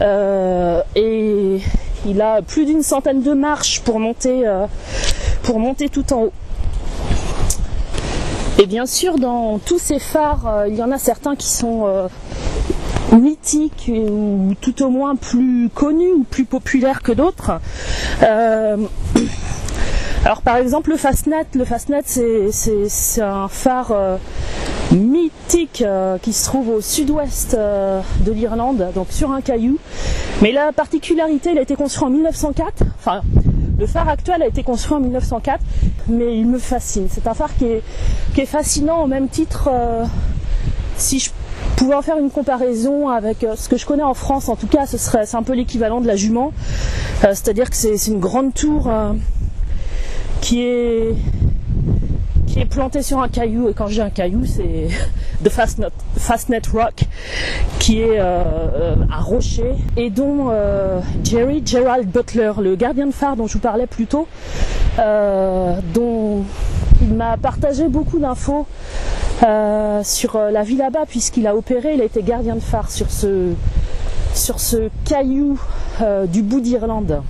Euh, 0.00 0.82
et 0.96 1.60
il 2.06 2.20
a 2.22 2.42
plus 2.42 2.64
d'une 2.64 2.82
centaine 2.82 3.22
de 3.22 3.32
marches 3.32 3.80
pour 3.80 4.00
monter, 4.00 4.44
pour 5.42 5.58
monter 5.58 5.88
tout 5.88 6.12
en 6.12 6.24
haut. 6.24 6.32
Et 8.60 8.66
bien 8.66 8.84
sûr, 8.84 9.18
dans 9.18 9.58
tous 9.58 9.78
ces 9.78 9.98
phares, 9.98 10.46
euh, 10.46 10.68
il 10.68 10.76
y 10.76 10.82
en 10.82 10.92
a 10.92 10.98
certains 10.98 11.34
qui 11.34 11.48
sont 11.48 11.86
euh, 11.86 12.08
mythiques 13.10 13.90
ou 13.90 14.54
tout 14.60 14.82
au 14.82 14.90
moins 14.90 15.16
plus 15.16 15.70
connus 15.74 16.12
ou 16.12 16.24
plus 16.24 16.44
populaires 16.44 17.00
que 17.00 17.12
d'autres. 17.12 17.52
Euh, 18.22 18.76
alors 20.26 20.42
par 20.42 20.56
exemple 20.56 20.90
le 20.90 20.98
Fastnet, 20.98 21.46
le 21.54 21.64
Fastnet 21.64 22.02
c'est 22.04 23.22
un 23.22 23.48
phare 23.48 23.94
mythique 24.92 25.84
qui 26.22 26.32
se 26.32 26.44
trouve 26.44 26.68
au 26.68 26.80
sud-ouest 26.80 27.56
de 27.56 28.32
l'Irlande, 28.32 28.88
donc 28.94 29.08
sur 29.10 29.30
un 29.30 29.40
caillou. 29.40 29.78
Mais 30.42 30.52
la 30.52 30.72
particularité, 30.72 31.50
il 31.52 31.58
a 31.58 31.62
été 31.62 31.76
construit 31.76 32.04
en 32.04 32.10
1904, 32.10 32.82
enfin 32.98 33.22
le 33.80 33.86
phare 33.86 34.10
actuel 34.10 34.42
a 34.42 34.46
été 34.46 34.62
construit 34.62 34.94
en 34.94 35.00
1904, 35.00 35.58
mais 36.08 36.38
il 36.38 36.46
me 36.46 36.58
fascine. 36.58 37.06
C'est 37.10 37.26
un 37.26 37.32
phare 37.32 37.48
qui 37.56 37.64
est, 37.64 38.46
fascinant 38.46 39.02
au 39.02 39.06
même 39.06 39.28
titre. 39.28 39.70
Euh, 39.72 40.04
si 40.98 41.18
je 41.18 41.30
pouvais 41.76 41.94
en 41.94 42.02
faire 42.02 42.18
une 42.18 42.30
comparaison 42.30 43.08
avec 43.08 43.42
euh, 43.42 43.56
ce 43.56 43.70
que 43.70 43.78
je 43.78 43.86
connais 43.86 44.02
en 44.02 44.12
France, 44.12 44.50
en 44.50 44.56
tout 44.56 44.66
cas, 44.66 44.84
ce 44.84 44.98
serait 44.98 45.24
c'est 45.24 45.38
un 45.38 45.42
peu 45.42 45.54
l'équivalent 45.54 46.02
de 46.02 46.06
la 46.06 46.16
jument. 46.16 46.52
Euh, 47.24 47.28
c'est-à-dire 47.28 47.70
que 47.70 47.76
c'est 47.76 48.06
une 48.08 48.20
grande 48.20 48.52
tour 48.52 48.90
qui 50.42 50.62
est 50.62 51.14
qui 52.50 52.60
est 52.60 52.66
planté 52.66 53.02
sur 53.02 53.20
un 53.20 53.28
caillou, 53.28 53.68
et 53.68 53.74
quand 53.74 53.86
j'ai 53.86 54.02
un 54.02 54.10
caillou, 54.10 54.44
c'est 54.44 54.88
The 55.44 55.48
Fastnet, 55.48 56.62
Rock, 56.72 57.04
qui 57.78 58.00
est 58.00 58.18
euh, 58.18 58.42
euh, 58.74 58.94
un 59.10 59.20
rocher, 59.20 59.74
et 59.96 60.10
dont 60.10 60.48
euh, 60.50 61.00
Jerry 61.22 61.62
Gerald 61.64 62.08
Butler, 62.10 62.52
le 62.60 62.74
gardien 62.74 63.06
de 63.06 63.12
phare 63.12 63.36
dont 63.36 63.46
je 63.46 63.54
vous 63.54 63.60
parlais 63.60 63.86
plus 63.86 64.06
tôt, 64.06 64.26
dont 65.94 66.44
il 67.00 67.14
m'a 67.14 67.36
partagé 67.36 67.88
beaucoup 67.88 68.18
d'infos 68.18 68.66
euh, 69.42 70.02
sur 70.04 70.36
euh, 70.36 70.50
la 70.50 70.62
vie 70.64 70.76
là-bas 70.76 71.06
puisqu'il 71.08 71.46
a 71.46 71.56
opéré, 71.56 71.94
il 71.94 72.02
a 72.02 72.04
été 72.04 72.22
gardien 72.22 72.56
de 72.56 72.60
phare 72.60 72.90
sur 72.90 73.10
ce, 73.10 73.52
sur 74.34 74.60
ce 74.60 74.90
caillou 75.06 75.58
euh, 76.02 76.26
du 76.26 76.42
bout 76.42 76.60
d'Irlande. 76.60 77.22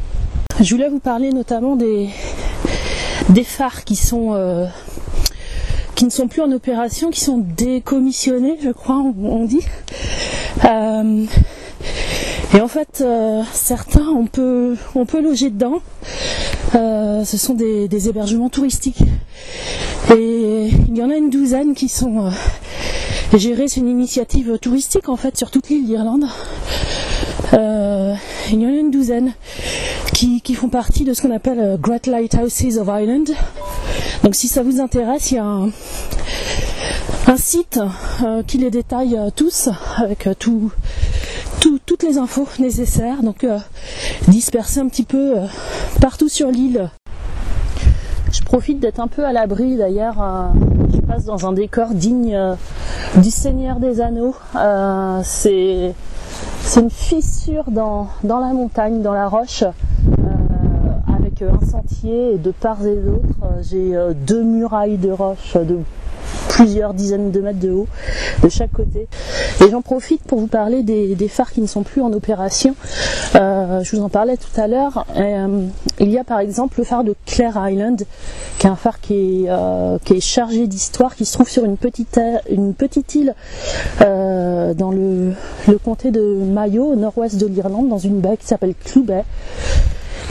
Je 0.61 0.75
voulais 0.75 0.89
vous 0.89 0.99
parler 0.99 1.33
notamment 1.33 1.77
des, 1.77 2.09
des 3.29 3.45
phares 3.45 3.85
qui 3.85 3.95
sont 3.95 4.35
qui 6.01 6.07
ne 6.07 6.11
sont 6.11 6.29
plus 6.29 6.41
en 6.41 6.51
opération, 6.51 7.11
qui 7.11 7.21
sont 7.21 7.37
décommissionnés, 7.37 8.57
je 8.63 8.71
crois, 8.71 8.97
on, 8.97 9.45
dit. 9.45 9.61
et 10.65 12.61
en 12.63 12.69
fait, 12.69 13.05
certains, 13.53 14.09
on 14.09 14.25
peut, 14.25 14.79
on 14.95 15.05
peut 15.05 15.21
loger 15.21 15.51
dedans. 15.51 15.83
ce 16.73 17.37
sont 17.37 17.53
des, 17.53 18.09
hébergements 18.09 18.49
touristiques. 18.49 19.03
Et 20.17 20.71
il 20.89 20.97
y 20.97 21.03
en 21.03 21.11
a 21.11 21.17
une 21.17 21.29
douzaine 21.29 21.75
qui 21.75 21.91
sont 21.91 22.29
euh, 22.29 23.37
gérées. 23.37 23.69
C'est 23.69 23.81
une 23.81 23.91
initiative 23.91 24.59
touristique 24.59 25.11
en 25.11 25.17
fait 25.17 25.37
sur 25.37 25.51
toute 25.51 25.69
l'île 25.69 25.85
d'Irlande. 25.85 26.25
Euh, 27.53 28.15
il 28.51 28.63
y 28.63 28.65
en 28.65 28.71
a 28.71 28.73
une 28.73 28.91
douzaine 28.91 29.35
qui, 30.15 30.55
font 30.55 30.71
partie 30.71 31.05
de 31.05 31.13
ce 31.13 31.21
qu'on 31.21 31.31
appelle 31.31 31.61
euh, 31.61 31.77
Great 31.77 32.07
Lighthouses 32.07 32.79
of 32.79 32.89
Ireland. 32.89 33.35
Donc 34.23 34.35
si 34.35 34.49
ça 34.49 34.63
vous 34.63 34.81
intéresse, 34.81 35.31
il 35.31 35.35
y 35.37 35.39
a 35.39 35.45
un, 35.45 35.71
site 37.37 37.81
qui 38.47 38.59
les 38.59 38.71
détaille 38.71 39.19
tous 39.37 39.69
avec 39.97 40.29
tout, 40.39 40.73
toutes 41.87 42.03
les 42.03 42.19
infos 42.19 42.49
nécessaires. 42.59 43.23
Donc 43.23 43.47
dispersé 44.29 44.81
un 44.81 44.89
petit 44.89 45.05
peu 45.05 45.35
partout 46.01 46.29
sur 46.29 46.51
l'île 46.51 46.91
je 48.33 48.43
profite 48.43 48.79
d'être 48.81 49.01
un 49.01 49.09
peu 49.09 49.25
à 49.25 49.33
l'abri 49.33 49.77
d'ailleurs. 49.77 50.21
Euh, 50.21 50.49
je 50.95 51.01
passe 51.01 51.25
dans 51.25 51.47
un 51.47 51.53
décor 51.53 51.89
digne 51.91 52.35
euh, 52.35 52.55
du 53.17 53.31
Seigneur 53.31 53.81
des 53.81 54.01
Anneaux. 54.01 54.35
Euh, 54.57 55.21
c'est 55.25 55.95
une 56.77 56.91
fissure 56.91 57.65
dans, 57.71 58.09
la 58.23 58.53
montagne, 58.53 59.03
dans 59.03 59.13
la 59.13 59.29
roche, 59.29 59.65
avec 61.43 61.63
un 61.63 61.67
sentier 61.67 62.39
de 62.39 62.51
part 62.51 62.85
et 62.87 62.97
d'autre. 62.97 63.63
J'ai 63.63 63.95
deux 64.27 64.43
murailles 64.43 64.99
de 64.99 65.11
roche 65.11 65.57
de 65.57 65.79
plusieurs 66.49 66.95
dizaines 66.95 67.31
de 67.31 67.41
mètres 67.41 67.59
de 67.59 67.71
haut 67.71 67.87
de 68.43 68.49
chaque 68.49 68.73
côté. 68.73 69.09
Et 69.65 69.71
j'en 69.71 69.83
profite 69.83 70.23
pour 70.23 70.41
vous 70.41 70.47
parler 70.47 70.83
des, 70.83 71.29
phares 71.29 71.53
qui 71.53 71.61
ne 71.61 71.67
sont 71.67 71.83
plus 71.83 72.03
en 72.03 72.13
opération. 72.13 72.75
Euh, 73.37 73.83
je 73.83 73.97
vous 73.97 74.03
en 74.03 74.09
parlais 74.09 74.37
tout 74.37 74.61
à 74.61 74.67
l'heure. 74.67 75.07
Euh, 75.17 75.67
il 75.99 76.11
y 76.11 76.19
a 76.19 76.25
par 76.25 76.41
exemple 76.41 76.75
le 76.79 76.85
phare 76.85 77.05
de 77.05 77.15
Clare 77.27 77.71
Island, 77.71 78.05
qui 78.59 78.67
est 78.67 78.71
un 78.71 78.77
phare 78.77 79.01
qui 79.01 79.45
est, 79.45 79.51
euh, 79.51 79.99
chargé 80.21 80.67
d'histoire, 80.67 81.15
qui 81.15 81.25
se 81.25 81.33
trouve 81.33 81.49
sur 81.49 81.65
une 81.65 81.77
petite, 81.77 82.21
île 83.15 83.35
dans 84.01 84.91
le, 84.91 85.33
comté 85.85 86.11
de 86.11 86.21
Mayo, 86.21 86.93
au 86.93 86.97
nord-ouest 86.97 87.37
de 87.37 87.47
l'Irlande, 87.47 87.89
dans 87.89 87.99
une 87.99 88.21
baie 88.21 88.37
qui 88.37 88.47
s'appelle 88.47 88.75
Bay. 88.97 89.25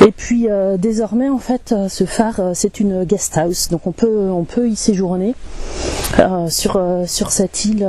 Et 0.06 0.12
puis 0.12 0.50
euh, 0.50 0.77
désormais 0.77 1.29
en 1.29 1.39
fait 1.39 1.74
euh, 1.74 1.89
ce 1.89 2.06
phare 2.06 2.39
euh, 2.39 2.51
c'est 2.53 2.79
une 2.79 3.03
guest 3.03 3.38
house 3.38 3.68
donc 3.70 3.86
on 3.86 3.91
peut 3.91 4.29
on 4.29 4.46
peut 4.46 4.70
y 4.70 4.75
séjourner 4.75 5.36
sur 6.50 6.82
sur 7.06 7.32
cette 7.32 7.63
île 7.65 7.88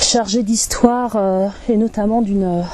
chargée 0.00 0.42
d'histoire 0.42 1.16
et 1.68 1.76
notamment 1.76 2.20
d'une 2.20 2.64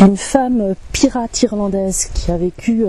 une 0.00 0.16
femme 0.16 0.74
pirate 0.92 1.42
irlandaise 1.42 2.10
qui 2.12 2.30
a 2.30 2.36
vécu 2.36 2.84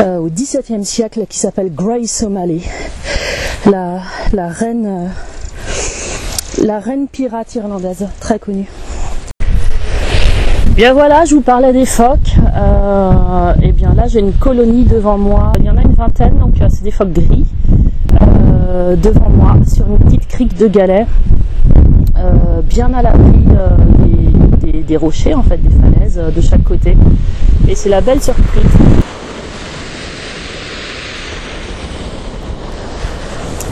au 0.00 0.28
XVIIe 0.28 0.84
siècle 0.84 1.26
qui 1.28 1.38
s'appelle 1.38 1.72
Grace 1.72 2.22
O'Malley 2.22 2.62
la, 3.66 4.00
la 4.32 4.48
reine 4.48 5.10
la 6.58 6.80
reine 6.80 7.06
pirate 7.06 7.54
irlandaise 7.54 8.08
très 8.18 8.40
connue. 8.40 8.68
Bien 10.76 10.92
voilà, 10.92 11.24
je 11.24 11.34
vous 11.34 11.40
parlais 11.40 11.72
des 11.72 11.86
phoques. 11.86 12.36
Euh, 12.54 13.54
et 13.62 13.72
bien 13.72 13.94
là, 13.94 14.08
j'ai 14.08 14.20
une 14.20 14.34
colonie 14.34 14.84
devant 14.84 15.16
moi. 15.16 15.54
Il 15.58 15.64
y 15.64 15.70
en 15.70 15.78
a 15.78 15.80
une 15.80 15.94
vingtaine, 15.94 16.36
donc 16.36 16.60
euh, 16.60 16.66
c'est 16.68 16.84
des 16.84 16.90
phoques 16.90 17.14
gris 17.14 17.46
euh, 18.20 18.94
devant 18.94 19.30
moi 19.30 19.54
sur 19.66 19.86
une 19.86 19.96
petite 19.96 20.28
crique 20.28 20.54
de 20.58 20.68
galets, 20.68 21.06
bien 22.64 22.92
à 22.92 23.00
l'abri 23.00 23.46
des, 24.60 24.82
des, 24.82 24.96
rochers, 24.98 25.32
en 25.32 25.42
fait, 25.42 25.56
des 25.56 25.70
falaises 25.70 26.20
de 26.36 26.40
chaque 26.42 26.62
côté. 26.62 26.94
Et 27.66 27.74
c'est 27.74 27.88
la 27.88 28.02
belle 28.02 28.20
surprise. 28.20 28.70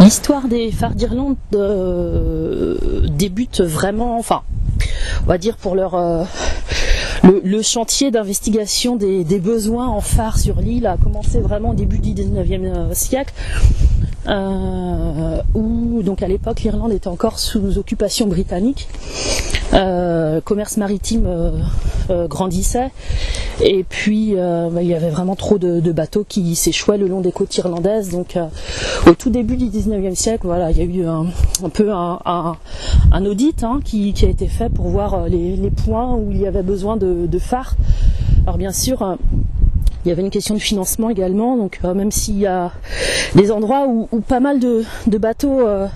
L'histoire 0.00 0.48
des 0.48 0.70
phares 0.70 0.94
d'Irlande 0.94 1.36
débute 3.10 3.60
vraiment, 3.60 4.16
enfin, 4.18 4.40
on 5.22 5.28
va 5.28 5.36
dire 5.36 5.58
pour 5.58 5.74
leur 5.74 5.94
le, 7.24 7.62
chantier 7.62 8.10
d'investigation 8.10 8.96
des, 8.96 9.24
besoins 9.38 9.88
en 9.88 10.00
phare 10.00 10.38
sur 10.38 10.60
l'île 10.60 10.86
a 10.86 10.96
commencé 10.96 11.40
vraiment 11.40 11.70
au 11.70 11.74
début 11.74 11.98
du 11.98 12.10
19e 12.10 12.64
euh, 12.64 12.94
siècle. 12.94 13.32
Euh, 14.26 15.42
où 15.52 16.02
donc 16.02 16.22
à 16.22 16.28
l'époque 16.28 16.62
l'Irlande 16.62 16.92
était 16.92 17.08
encore 17.08 17.38
sous 17.38 17.76
occupation 17.76 18.26
britannique. 18.26 18.88
Euh, 19.74 20.40
commerce 20.40 20.76
maritime 20.76 21.28
grandissait 22.08 22.90
et 23.62 23.84
puis 23.84 24.34
bah, 24.36 24.82
il 24.82 24.88
y 24.88 24.94
avait 24.94 25.10
vraiment 25.10 25.36
trop 25.36 25.58
de, 25.58 25.92
bateaux 25.92 26.24
qui 26.28 26.54
s'échouaient 26.56 26.98
le 26.98 27.06
long 27.06 27.20
des 27.20 27.32
côtes 27.32 27.56
irlandaises. 27.56 28.10
Donc 28.10 28.38
au 29.06 29.14
tout 29.14 29.30
début 29.30 29.56
du 29.56 29.66
19e 29.66 30.14
siècle, 30.14 30.46
voilà, 30.46 30.70
il 30.70 30.78
y 30.78 30.80
a 30.80 30.84
eu 30.84 31.06
un, 31.06 31.26
peu 31.72 31.92
un, 31.92 32.56
audit 33.24 33.62
hein, 33.62 33.80
qui, 33.84 34.14
a 34.22 34.28
été 34.28 34.46
fait 34.46 34.68
pour 34.68 34.88
voir 34.88 35.28
les, 35.28 35.70
points 35.84 36.14
où 36.14 36.30
il 36.30 36.40
y 36.40 36.46
avait 36.46 36.62
besoin 36.62 36.96
de, 36.96 37.26
de 37.26 37.38
phares. 37.38 37.74
Alors 38.46 38.58
bien 38.58 38.72
sûr, 38.72 39.16
il 40.04 40.10
y 40.10 40.12
avait 40.12 40.22
une 40.22 40.30
question 40.30 40.54
de 40.54 40.60
financement 40.60 41.08
également, 41.08 41.56
donc 41.56 41.80
euh, 41.84 41.94
même 41.94 42.10
s'il 42.10 42.38
y 42.38 42.46
a 42.46 42.72
des 43.34 43.50
endroits 43.50 43.86
où, 43.88 44.06
pas 44.20 44.40
mal 44.40 44.60
de, 44.60 44.84
bateaux 45.18 45.60
euh, 45.60 45.86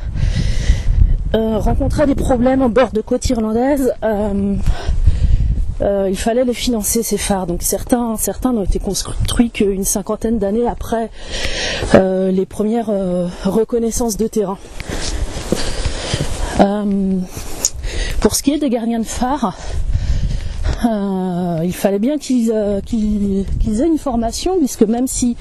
euh, 1.35 1.59
rencontraient 1.59 2.07
des 2.07 2.15
problèmes 2.15 2.63
en 2.63 2.71
bord 2.71 2.91
de 2.93 3.03
côte 3.03 3.29
irlandaise, 3.29 3.93
il 5.81 6.17
fallait 6.17 6.45
les 6.45 6.55
financer 6.55 7.03
ces 7.03 7.19
phares. 7.19 7.47
Donc 7.47 7.63
certains, 7.63 8.17
certains 8.17 8.53
n'ont 8.53 8.65
été 8.65 8.79
construits 8.79 9.51
qu'une 9.51 9.85
cinquantaine 9.85 10.39
d'années 10.39 10.67
après 10.67 11.11
les 11.95 12.47
premières 12.47 12.91
reconnaissances 13.45 14.17
de 14.17 14.27
terrain. 14.27 14.59
pour 18.21 18.35
ce 18.35 18.43
qui 18.43 18.53
est 18.53 18.59
des 18.59 18.71
gardiens 18.71 18.99
de 18.99 19.05
phare, 19.05 19.55
euh, 20.85 21.61
il 21.65 21.75
fallait 21.75 21.99
bien 21.99 22.17
euh, 22.31 22.81
qu'ils 22.81 23.47
aient 23.81 23.87
une 23.87 23.99
formation, 23.99 24.59
puisque 24.59 24.83
même 24.83 25.07
si 25.07 25.37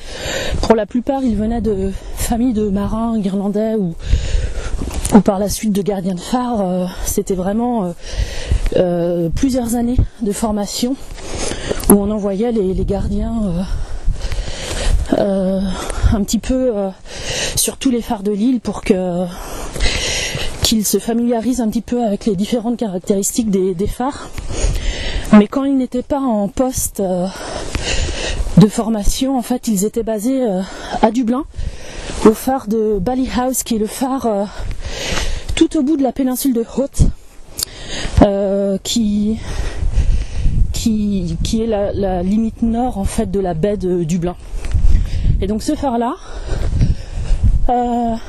pour 0.61 0.75
la 0.75 0.85
plupart 0.85 1.21
ils 1.23 1.35
venaient 1.35 1.61
de 1.61 1.91
familles 2.15 2.53
de 2.53 2.69
marins 2.69 3.17
irlandais 3.17 3.75
ou, 3.75 3.95
par 5.21 5.39
la 5.39 5.49
suite 5.49 5.73
de 5.73 5.81
gardiens 5.81 6.15
de 6.15 6.19
phare, 6.19 6.61
euh, 6.61 6.85
c'était 7.05 7.35
vraiment 7.35 7.93
plusieurs 9.35 9.75
années 9.75 9.97
de 10.21 10.31
formation 10.31 10.95
où 11.89 11.93
on 11.93 12.11
envoyait 12.11 12.51
les, 12.51 12.85
gardiens 12.85 13.65
un 15.11 16.23
petit 16.23 16.39
peu 16.39 16.73
sur 17.55 17.77
tous 17.77 17.89
les 17.89 18.01
phares 18.01 18.23
de 18.23 18.31
l'île 18.31 18.59
pour 18.59 18.81
que 18.81 19.25
qu'ils 20.63 20.85
se 20.85 20.97
familiarisent 20.97 21.61
un 21.61 21.69
petit 21.69 21.81
peu 21.81 22.03
avec 22.03 22.25
les 22.25 22.35
différentes 22.35 22.77
caractéristiques 22.77 23.49
des 23.49 23.87
phares. 23.87 24.29
Mais 25.33 25.47
quand 25.47 25.65
ils 25.65 25.75
n'étaient 25.77 26.03
pas 26.03 26.19
en 26.19 26.47
poste 26.47 27.01
euh, 27.01 27.27
de 28.57 28.67
formation, 28.67 29.37
en 29.37 29.41
fait, 29.41 29.67
ils 29.67 29.83
étaient 29.83 30.03
basés 30.03 30.41
euh, 30.41 30.61
à 31.01 31.11
Dublin, 31.11 31.43
au 32.25 32.31
phare 32.31 32.67
de 32.67 32.97
Ballyhouse, 32.99 33.63
qui 33.63 33.75
est 33.75 33.79
le 33.79 33.87
phare 33.87 34.25
euh, 34.25 34.45
tout 35.55 35.77
au 35.77 35.83
bout 35.83 35.97
de 35.97 36.03
la 36.03 36.13
péninsule 36.13 36.53
de 36.53 36.63
Haute, 38.21 38.81
qui, 38.83 39.39
qui, 40.73 41.37
qui, 41.43 41.61
est 41.61 41.67
la, 41.67 42.23
limite 42.23 42.61
nord 42.61 42.97
en 42.97 43.05
fait 43.05 43.29
de 43.29 43.39
la 43.39 43.53
baie 43.53 43.77
de 43.77 44.03
Dublin. 44.03 44.35
Et 45.41 45.47
donc 45.47 45.63
ce 45.63 45.75
phare-là 45.75 46.15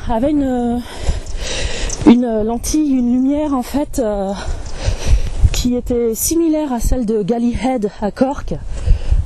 avait 0.08 0.30
une, 0.30 0.80
une 2.06 2.42
lentille, 2.42 2.90
une 2.90 3.12
lumière 3.12 3.54
en 3.54 3.62
fait 3.62 4.02
qui 5.58 5.74
était 5.74 6.14
similaire 6.14 6.72
à 6.72 6.78
celle 6.78 7.04
de 7.04 7.20
Galleyhead 7.20 7.90
à 8.00 8.12
Cork, 8.12 8.54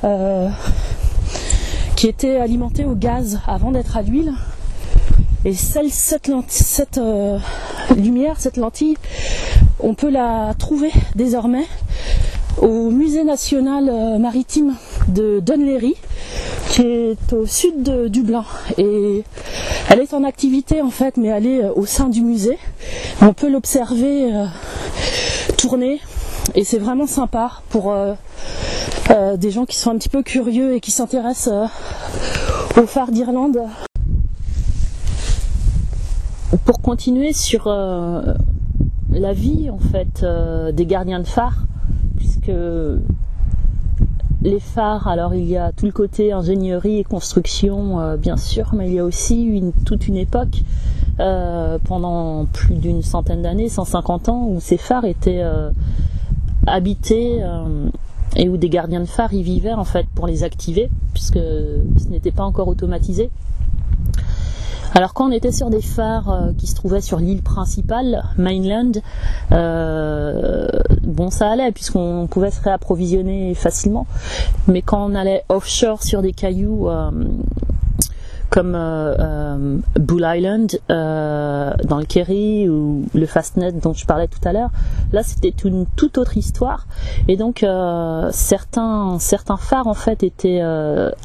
euh, 0.03 0.49
qui 1.95 2.07
était 2.07 2.37
alimentée 2.37 2.85
au 2.85 2.95
gaz 2.95 3.39
avant 3.45 3.69
d'être 3.69 3.97
à 3.97 4.01
l'huile. 4.01 4.33
Et 5.45 5.53
celle, 5.53 5.91
cette, 5.91 6.31
cette 6.47 6.97
euh, 6.97 7.37
lumière, 7.95 8.39
cette 8.39 8.57
lentille, 8.57 8.97
on 9.79 9.93
peut 9.93 10.09
la 10.09 10.53
trouver 10.57 10.91
désormais 11.15 11.65
au 12.61 12.89
musée 12.89 13.23
national 13.23 13.89
euh, 13.89 14.17
maritime 14.19 14.75
de 15.07 15.39
Dunleary, 15.39 15.95
qui 16.69 16.81
est 16.81 17.33
au 17.33 17.45
sud 17.45 17.83
de 17.83 18.07
Dublin. 18.07 18.45
Et 18.77 19.23
elle 19.89 19.99
est 19.99 20.13
en 20.13 20.23
activité 20.23 20.81
en 20.81 20.89
fait, 20.89 21.17
mais 21.17 21.27
elle 21.29 21.47
est 21.47 21.69
au 21.69 21.85
sein 21.85 22.09
du 22.09 22.21
musée. 22.21 22.57
On 23.21 23.33
peut 23.33 23.49
l'observer 23.49 24.31
tourner 25.57 25.99
et 26.55 26.63
c'est 26.63 26.77
vraiment 26.77 27.07
sympa 27.07 27.61
pour 27.69 27.95
des 29.37 29.51
gens 29.51 29.65
qui 29.65 29.77
sont 29.77 29.91
un 29.91 29.97
petit 29.97 30.09
peu 30.09 30.23
curieux 30.23 30.75
et 30.75 30.79
qui 30.79 30.91
s'intéressent 30.91 31.69
au 32.77 32.85
phare 32.85 33.11
d'Irlande. 33.11 33.59
Pour 36.65 36.81
continuer 36.81 37.33
sur 37.33 37.67
la 39.13 39.33
vie 39.33 39.69
en 39.69 39.79
fait 39.79 40.25
des 40.73 40.85
gardiens 40.85 41.19
de 41.19 41.27
phare, 41.27 41.65
puisque 42.17 42.51
les 44.43 44.59
phares, 44.59 45.07
alors 45.07 45.33
il 45.33 45.45
y 45.45 45.57
a 45.57 45.71
tout 45.71 45.85
le 45.85 45.91
côté 45.91 46.33
ingénierie 46.33 46.99
et 46.99 47.03
construction, 47.03 47.99
euh, 47.99 48.17
bien 48.17 48.35
sûr, 48.35 48.73
mais 48.73 48.89
il 48.89 48.93
y 48.93 48.99
a 48.99 49.05
aussi 49.05 49.63
toute 49.85 50.07
une 50.07 50.17
époque, 50.17 50.63
euh, 51.19 51.77
pendant 51.83 52.45
plus 52.45 52.75
d'une 52.75 53.01
centaine 53.01 53.41
d'années, 53.41 53.69
150 53.69 54.29
ans, 54.29 54.47
où 54.49 54.59
ces 54.59 54.77
phares 54.77 55.05
étaient 55.05 55.41
euh, 55.41 55.71
habités 56.67 57.41
et 58.35 58.49
où 58.49 58.57
des 58.57 58.69
gardiens 58.69 58.99
de 58.99 59.05
phares 59.05 59.33
y 59.33 59.43
vivaient 59.43 59.73
en 59.73 59.85
fait 59.85 60.07
pour 60.13 60.27
les 60.27 60.43
activer, 60.43 60.89
puisque 61.13 61.35
ce 61.35 62.07
n'était 62.09 62.31
pas 62.31 62.43
encore 62.43 62.67
automatisé. 62.67 63.29
Alors 64.95 65.15
quand 65.15 65.27
on 65.27 65.31
était 65.31 65.51
sur 65.51 65.71
des 65.71 65.81
phares 65.81 66.29
euh, 66.29 66.53
qui 66.55 66.67
se 66.67 66.75
trouvaient 66.75 67.01
sur 67.01 67.17
l'île 67.17 67.41
principale, 67.41 68.25
mainland, 68.37 68.91
euh, 69.51 70.67
bon 71.01 71.31
ça 71.31 71.49
allait 71.49 71.71
puisqu'on 71.71 72.27
pouvait 72.29 72.51
se 72.51 72.61
réapprovisionner 72.61 73.55
facilement. 73.55 74.05
Mais 74.67 74.83
quand 74.83 75.03
on 75.03 75.15
allait 75.15 75.45
offshore 75.49 76.03
sur 76.03 76.21
des 76.21 76.31
cailloux, 76.31 76.89
euh, 76.89 77.09
comme 78.53 78.75
euh, 78.75 79.15
euh, 79.17 79.77
Bull 79.99 80.23
Island 80.23 80.79
euh, 80.91 81.73
dans 81.85 81.97
le 81.97 82.05
Kerry 82.05 82.69
ou 82.69 83.03
le 83.15 83.25
Fastnet 83.25 83.71
dont 83.71 83.93
je 83.93 84.05
parlais 84.05 84.27
tout 84.27 84.47
à 84.47 84.53
l'heure. 84.53 84.69
Là, 85.11 85.23
c'était 85.23 85.49
une 85.65 85.87
toute 85.95 86.19
autre 86.19 86.37
histoire. 86.37 86.85
Et 87.27 87.35
donc, 87.35 87.65
certains 88.31 89.17
certains 89.19 89.57
phares 89.57 89.87
en 89.87 89.95
fait 89.95 90.21
étaient 90.21 90.61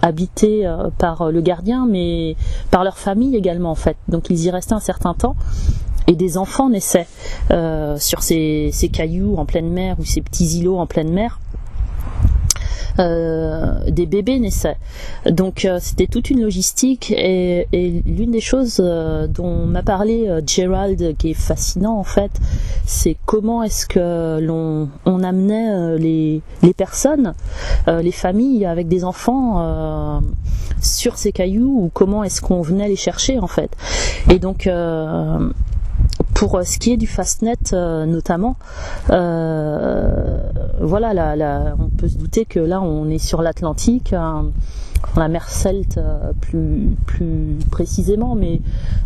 habités 0.00 0.70
par 0.96 1.30
le 1.30 1.40
gardien, 1.40 1.86
mais 1.86 2.36
par 2.70 2.84
leur 2.84 2.96
famille 2.98 3.36
également 3.36 3.70
en 3.70 3.74
fait. 3.74 3.96
Donc, 4.08 4.30
ils 4.30 4.44
y 4.44 4.50
restaient 4.50 4.74
un 4.74 4.80
certain 4.80 5.12
temps 5.12 5.36
et 6.06 6.14
des 6.14 6.38
enfants 6.38 6.70
naissaient 6.70 7.08
sur 7.50 8.22
ces, 8.22 8.70
ces, 8.72 8.88
cailloux 8.88 9.36
en 9.36 9.44
pleine 9.44 9.70
mer 9.70 9.96
ou 9.98 10.04
ces 10.04 10.22
petits 10.22 10.58
îlots 10.58 10.78
en 10.78 10.86
pleine 10.86 11.12
mer. 11.12 11.40
Euh, 12.98 13.90
des 13.90 14.06
bébés 14.06 14.40
naissaient. 14.40 14.76
Donc 15.30 15.64
euh, 15.64 15.78
c'était 15.80 16.08
toute 16.08 16.30
une 16.30 16.42
logistique 16.42 17.12
et, 17.16 17.66
l'une 17.72 18.32
des 18.32 18.40
choses 18.40 18.78
euh, 18.80 19.28
dont 19.28 19.66
m'a 19.66 19.84
parlé 19.84 20.28
Gerald 20.44 21.16
qui 21.16 21.30
est 21.30 21.34
fascinant 21.34 21.96
en 21.96 22.04
fait, 22.04 22.32
c'est 22.86 23.16
comment 23.24 23.62
est-ce 23.62 23.86
que 23.86 24.40
l'on 24.40 24.88
on 25.04 25.22
amenait 25.22 25.96
les, 25.98 26.42
les 26.62 26.74
personnes, 26.74 27.34
les 27.86 28.12
familles 28.12 28.66
avec 28.66 28.88
des 28.88 29.04
enfants 29.04 30.20
sur 30.80 31.16
ces 31.18 31.32
cailloux 31.32 31.84
ou 31.84 31.90
comment 31.92 32.24
est-ce 32.24 32.40
qu'on 32.40 32.62
venait 32.62 32.88
les 32.88 32.96
chercher 32.96 33.38
en 33.38 33.46
fait. 33.46 33.70
Et 34.30 34.38
donc 34.38 34.68
pour 36.38 36.54
euh, 36.54 36.62
ce 36.62 36.78
qui 36.78 36.92
est 36.92 36.96
du 36.96 37.08
Fastnet 37.08 37.56
euh, 37.72 38.06
notamment, 38.06 38.54
euh, 39.10 40.40
voilà, 40.80 41.74
on 41.80 41.88
peut 41.88 42.06
se 42.06 42.16
douter 42.16 42.44
que 42.44 42.60
là 42.60 42.80
on 42.80 43.08
est 43.10 43.18
sur 43.18 43.42
l'Atlantique, 43.42 44.14
la 45.16 45.28
mer 45.28 45.48
Celte 45.48 45.98
plus, 46.40 47.56
précisément, 47.72 48.36
mais 48.36 48.60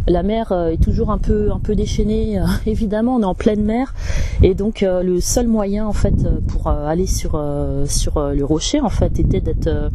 la 0.07 0.23
mer 0.23 0.53
est 0.71 0.83
toujours 0.83 1.11
un 1.11 1.17
peu, 1.17 1.51
déchaînée. 1.75 2.39
Évidemment, 2.67 3.17
on 3.17 3.23
est 3.23 3.25
en 3.25 3.35
pleine 3.35 3.65
mer, 3.65 3.95
et 4.43 4.55
donc 4.55 4.83
le 4.83 5.21
seul 5.21 5.49
moyen 5.49 5.87
en 5.87 5.95
fait 5.95 6.29
pour 6.49 6.69
aller 6.69 7.07
sur, 7.07 7.39
le 7.39 8.43
rocher 8.43 8.81
en 8.81 8.91
fait 8.91 9.19
était 9.19 9.41
d'être 9.41 9.91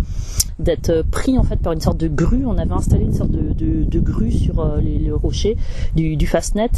d'être 0.57 1.03
pris 1.03 1.37
en 1.37 1.43
fait 1.43 1.57
par 1.57 1.73
une 1.73 1.81
sorte 1.81 1.99
de 1.99 2.07
grue. 2.07 2.47
On 2.47 2.57
avait 2.57 2.73
installé 2.73 3.05
une 3.05 3.13
sorte 3.13 3.29
de, 3.29 3.99
grue 3.99 4.31
sur 4.31 4.55
le 4.81 5.13
rocher 5.13 5.55
du 5.95 6.25
Fastnet 6.25 6.71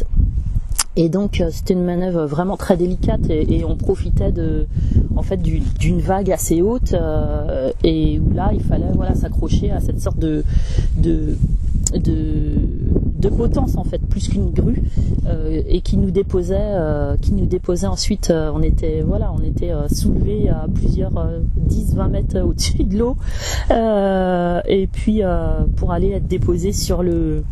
et 1.00 1.08
donc 1.08 1.40
euh, 1.40 1.48
c'était 1.50 1.76
une 1.76 1.86
manœuvre 1.86 2.26
vraiment 2.26 2.58
très 2.58 2.76
délicate 2.76 3.22
et, 3.30 3.64
on 3.64 3.78
profitait 3.78 4.34
de, 4.34 4.68
en 5.16 5.22
fait, 5.22 5.38
d'une 5.38 6.02
vague 6.02 6.30
assez 6.30 6.62
haute 6.62 6.92
euh, 6.92 7.72
et 7.86 8.20
où 8.20 8.34
là 8.34 8.52
il 8.54 8.62
fallait 8.62 8.92
voilà 8.94 9.16
s'accrocher 9.16 9.72
à 9.72 9.80
cette 9.80 10.02
sorte 10.02 10.20
de, 10.20 10.44
de, 10.98 11.38
de, 11.96 13.30
potence 13.30 13.78
en 13.78 13.86
fait 13.86 14.00
plus 14.00 14.28
qu'une 14.28 14.50
grue 14.50 14.84
euh, 15.26 15.62
et 15.70 15.80
qui 15.80 15.96
nous 15.96 16.12
déposait, 16.12 16.76
qui 17.22 17.32
nous 17.32 17.46
déposait 17.46 17.88
ensuite. 17.88 18.34
on 18.34 18.62
était 18.62 19.02
voilà, 19.02 19.32
on 19.34 19.42
était 19.42 19.72
soulevé 19.90 20.50
à 20.50 20.66
plusieurs 20.74 21.14
10-20 21.70 22.10
mètres 22.10 22.40
au-dessus 22.46 22.84
de 22.84 22.98
l'eau 22.98 23.16
et 24.68 24.88
puis 24.92 25.22
pour 25.78 25.94
aller 25.94 26.10
être 26.12 26.28
déposé 26.28 26.74
sur 26.74 27.04
le 27.04 27.44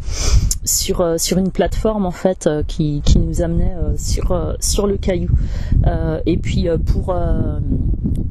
sur 0.68 1.02
euh, 1.02 1.18
sur 1.18 1.38
une 1.38 1.52
plateforme 1.52 2.06
en 2.06 2.12
fait 2.12 2.46
euh, 2.46 2.62
qui, 2.62 3.02
qui 3.04 3.20
nous 3.20 3.42
amenait 3.42 3.76
euh, 3.76 3.94
sur 3.98 4.56
sur 4.60 4.88
le 4.88 4.98
caillou. 4.98 5.30
Et 6.26 6.38
puis 6.38 6.68
pour 6.86 7.16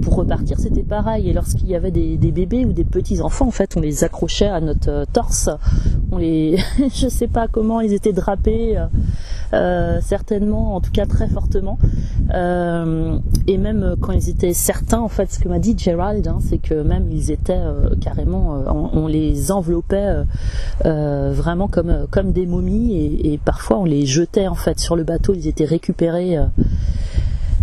pour 0.02 0.14
repartir 0.14 0.58
c'était 0.58 0.82
pareil. 0.82 1.28
Et 1.28 1.32
lorsqu'il 1.32 1.68
y 1.68 1.74
avait 1.74 1.90
des, 1.90 2.16
des, 2.16 2.30
bébés 2.30 2.64
ou 2.64 2.72
des 2.72 2.84
petits 2.84 3.20
enfants 3.20 3.46
en 3.46 3.50
fait 3.50 3.76
on 3.76 3.80
les 3.80 4.04
accrochait 4.04 4.46
à 4.46 4.60
notre 4.60 5.06
torse. 5.12 5.48
On 6.12 6.18
les 6.18 6.58
je 6.94 7.08
sais 7.08 7.28
pas 7.28 7.48
comment 7.48 7.80
ils 7.80 7.92
étaient 7.92 8.12
drapés 8.12 8.76
certainement 9.50 10.74
en 10.76 10.80
tout 10.80 10.90
cas 10.90 11.06
très 11.06 11.28
fortement 11.28 11.78
et 12.30 13.58
même 13.58 13.96
quand 14.00 14.12
ils 14.12 14.28
étaient 14.28 14.52
certains 14.52 14.98
en 14.98 15.08
fait 15.08 15.32
ce 15.32 15.38
que 15.38 15.48
m'a 15.48 15.58
dit 15.58 15.74
Gerald 15.76 16.26
hein, 16.26 16.38
c'est 16.40 16.58
que 16.58 16.74
même 16.74 17.10
ils 17.10 17.30
étaient 17.30 17.62
carrément 18.00 18.62
on, 18.92 19.06
les 19.06 19.52
enveloppait 19.52 20.24
vraiment 20.84 21.68
comme 21.68 22.06
comme 22.10 22.32
des 22.32 22.46
momies 22.46 23.20
et, 23.24 23.38
parfois 23.38 23.78
on 23.78 23.84
les 23.84 24.06
jetait 24.06 24.48
en 24.48 24.54
fait 24.54 24.78
sur 24.78 24.96
le 24.96 25.04
bateau, 25.04 25.34
ils 25.34 25.48
étaient 25.48 25.64
récupérés. 25.64 26.38
Euh. 26.38 26.46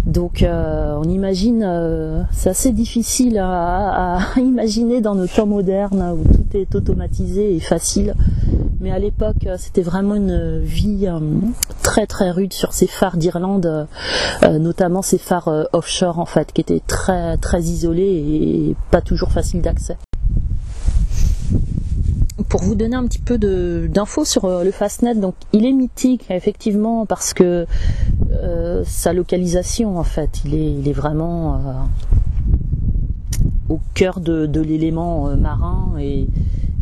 Donc 0.05 0.43
euh, 0.43 0.97
on 0.99 1.03
imagine, 1.03 1.63
euh, 1.65 2.23
c'est 2.31 2.49
assez 2.49 2.73
difficile 2.73 3.37
à, 3.37 4.19
imaginer 4.37 4.99
dans 4.99 5.15
nos 5.15 5.27
temps 5.27 5.45
modernes 5.45 6.17
où 6.17 6.23
tout 6.27 6.57
est 6.57 6.75
automatisé 6.75 7.55
et 7.55 7.59
facile. 7.59 8.13
Mais 8.83 8.91
à 8.91 8.99
l'époque, 8.99 9.47
c'était 9.57 9.81
vraiment 9.81 10.15
une 10.15 10.59
vie 10.59 11.07
très 11.81 12.05
très 12.05 12.31
rude 12.31 12.51
sur 12.51 12.73
ces 12.73 12.85
phares 12.85 13.15
d'Irlande, 13.15 13.87
notamment 14.43 15.01
ces 15.01 15.17
phares 15.17 15.67
offshore 15.71 16.19
en 16.19 16.25
fait, 16.25 16.51
qui 16.51 16.59
étaient 16.59 16.81
très 16.85 17.37
très 17.37 17.61
isolés 17.61 18.03
et 18.03 18.75
pas 18.91 18.99
toujours 18.99 19.31
faciles 19.31 19.61
d'accès. 19.61 19.95
Pour 22.49 22.61
vous 22.61 22.75
donner 22.75 22.95
un 22.97 23.05
petit 23.05 23.21
peu 23.21 23.37
d'infos 23.87 24.25
sur 24.25 24.45
euh, 24.45 24.63
le 24.63 24.71
Fastnet, 24.71 25.15
donc 25.15 25.35
il 25.53 25.65
est 25.65 25.71
mythique 25.71 26.25
effectivement 26.29 27.05
parce 27.05 27.33
que 27.33 27.65
euh, 28.31 28.83
sa 28.85 29.13
localisation 29.13 29.97
en 29.97 30.03
fait, 30.03 30.41
il 30.45 30.53
est, 30.53 30.73
il 30.73 30.87
est 30.87 30.93
vraiment 30.93 31.55
euh, 31.55 31.59
au 33.69 33.79
cœur 33.93 34.19
de, 34.19 34.45
de 34.45 34.61
l'élément 34.61 35.35
marin 35.37 35.93
et, 35.99 36.27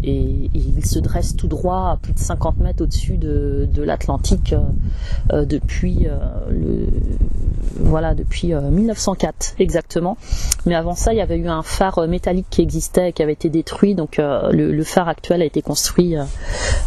et, 0.03 0.49
il 0.53 0.85
se 0.85 0.99
dresse 0.99 1.35
tout 1.35 1.47
droit 1.47 1.91
à 1.91 1.97
plus 2.01 2.13
de 2.13 2.19
50 2.19 2.57
mètres 2.57 2.83
au-dessus 2.83 3.17
de, 3.17 3.67
l'Atlantique 3.77 4.55
depuis 5.31 6.07
le 6.49 6.87
voilà 7.79 8.13
depuis 8.13 8.53
1904 8.53 9.55
exactement. 9.59 10.17
Mais 10.65 10.75
avant 10.75 10.95
ça 10.95 11.13
il 11.13 11.17
y 11.17 11.21
avait 11.21 11.37
eu 11.37 11.47
un 11.47 11.63
phare 11.63 12.07
métallique 12.07 12.47
qui 12.49 12.61
existait 12.61 13.11
qui 13.11 13.23
avait 13.23 13.33
été 13.33 13.49
détruit. 13.49 13.95
Donc 13.95 14.17
le, 14.17 14.83
phare 14.83 15.07
actuel 15.07 15.41
a 15.41 15.45
été 15.45 15.61
construit 15.61 16.15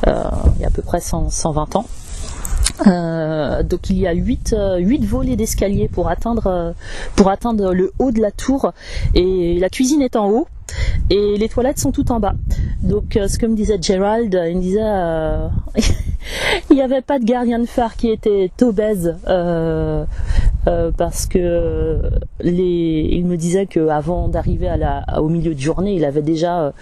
il 0.06 0.60
y 0.60 0.64
a 0.64 0.66
à 0.66 0.70
peu 0.70 0.82
près 0.82 1.00
100, 1.00 1.30
120 1.30 1.76
ans. 1.76 1.86
Euh, 2.86 3.62
donc 3.62 3.90
il 3.90 3.98
y 3.98 4.06
a 4.06 4.12
8, 4.12 4.56
8 4.78 5.04
volets 5.04 5.36
d'escalier 5.36 5.88
pour 5.88 6.08
atteindre, 6.08 6.74
pour 7.16 7.30
atteindre 7.30 7.72
le 7.72 7.92
haut 7.98 8.10
de 8.10 8.20
la 8.20 8.30
tour. 8.30 8.72
Et 9.14 9.58
la 9.58 9.68
cuisine 9.68 10.02
est 10.02 10.16
en 10.16 10.28
haut. 10.30 10.48
Et 11.10 11.36
les 11.36 11.48
toilettes 11.48 11.78
sont 11.78 11.92
tout 11.92 12.10
en 12.10 12.20
bas. 12.20 12.34
Donc 12.84 13.18
ce 13.28 13.38
que 13.38 13.46
me 13.46 13.56
disait 13.56 13.78
Gerald, 13.80 14.38
il 14.48 14.56
me 14.56 14.60
disait 14.60 14.80
il 16.70 16.76
n'y 16.76 16.82
avait 16.82 17.02
pas 17.02 17.18
de 17.18 17.24
gardien 17.24 17.58
de 17.58 17.66
phare 17.66 17.96
qui 17.96 18.10
était 18.10 18.50
obèse. 18.60 19.16
Euh, 19.26 20.04
parce 20.96 21.26
que 21.26 22.00
les, 22.40 23.08
il 23.12 23.26
me 23.26 23.36
disait 23.36 23.66
qu'avant 23.66 24.28
d'arriver 24.28 24.70
au 25.18 25.28
milieu 25.28 25.54
de 25.54 25.60
journée, 25.60 25.94
il 25.94 26.04
avait 26.04 26.22
déjà 26.22 26.72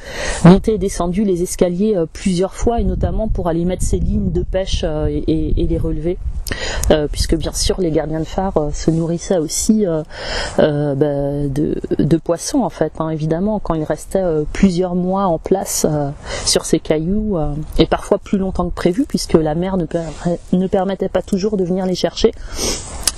monté 0.45 0.75
et 0.75 0.79
descendu 0.79 1.25
les 1.25 1.42
escaliers 1.42 1.97
plusieurs 2.12 2.55
fois, 2.55 2.81
et 2.81 2.85
notamment 2.85 3.29
pour 3.29 3.49
aller 3.49 3.64
mettre 3.64 3.83
ses 3.83 3.99
lignes 3.99 4.33
de 4.33 4.42
pêche 4.42 4.85
et, 4.85 5.66
les 5.68 5.79
relever. 5.79 6.18
Euh, 6.90 7.07
puisque 7.11 7.37
bien 7.37 7.53
sûr 7.53 7.81
les 7.81 7.90
gardiens 7.90 8.18
de 8.18 8.25
phare 8.25 8.57
euh, 8.57 8.71
se 8.73 8.90
nourrissaient 8.90 9.38
aussi 9.38 9.87
euh, 9.87 10.03
bah, 10.59 11.49
de, 11.49 12.16
poissons 12.16 12.62
en 12.62 12.68
fait, 12.71 12.92
hein, 12.99 13.11
évidemment, 13.11 13.59
quand 13.59 13.75
ils 13.75 13.85
restaient 13.85 14.25
plusieurs 14.53 14.95
mois 14.95 15.25
en 15.25 15.38
place 15.38 15.87
sur 16.45 16.64
ces 16.64 16.79
cailloux, 16.79 17.38
et 17.79 17.87
parfois 17.87 18.18
plus 18.18 18.38
longtemps 18.38 18.68
que 18.68 18.75
prévu, 18.75 19.05
puisque 19.07 19.35
la 19.35 19.55
mer 19.55 19.77
ne 19.77 20.66
permettait 20.66 21.09
pas 21.09 21.23
toujours 21.23 21.57
de 21.57 21.64
venir 21.64 21.87
les 21.87 21.95
chercher. 21.95 22.33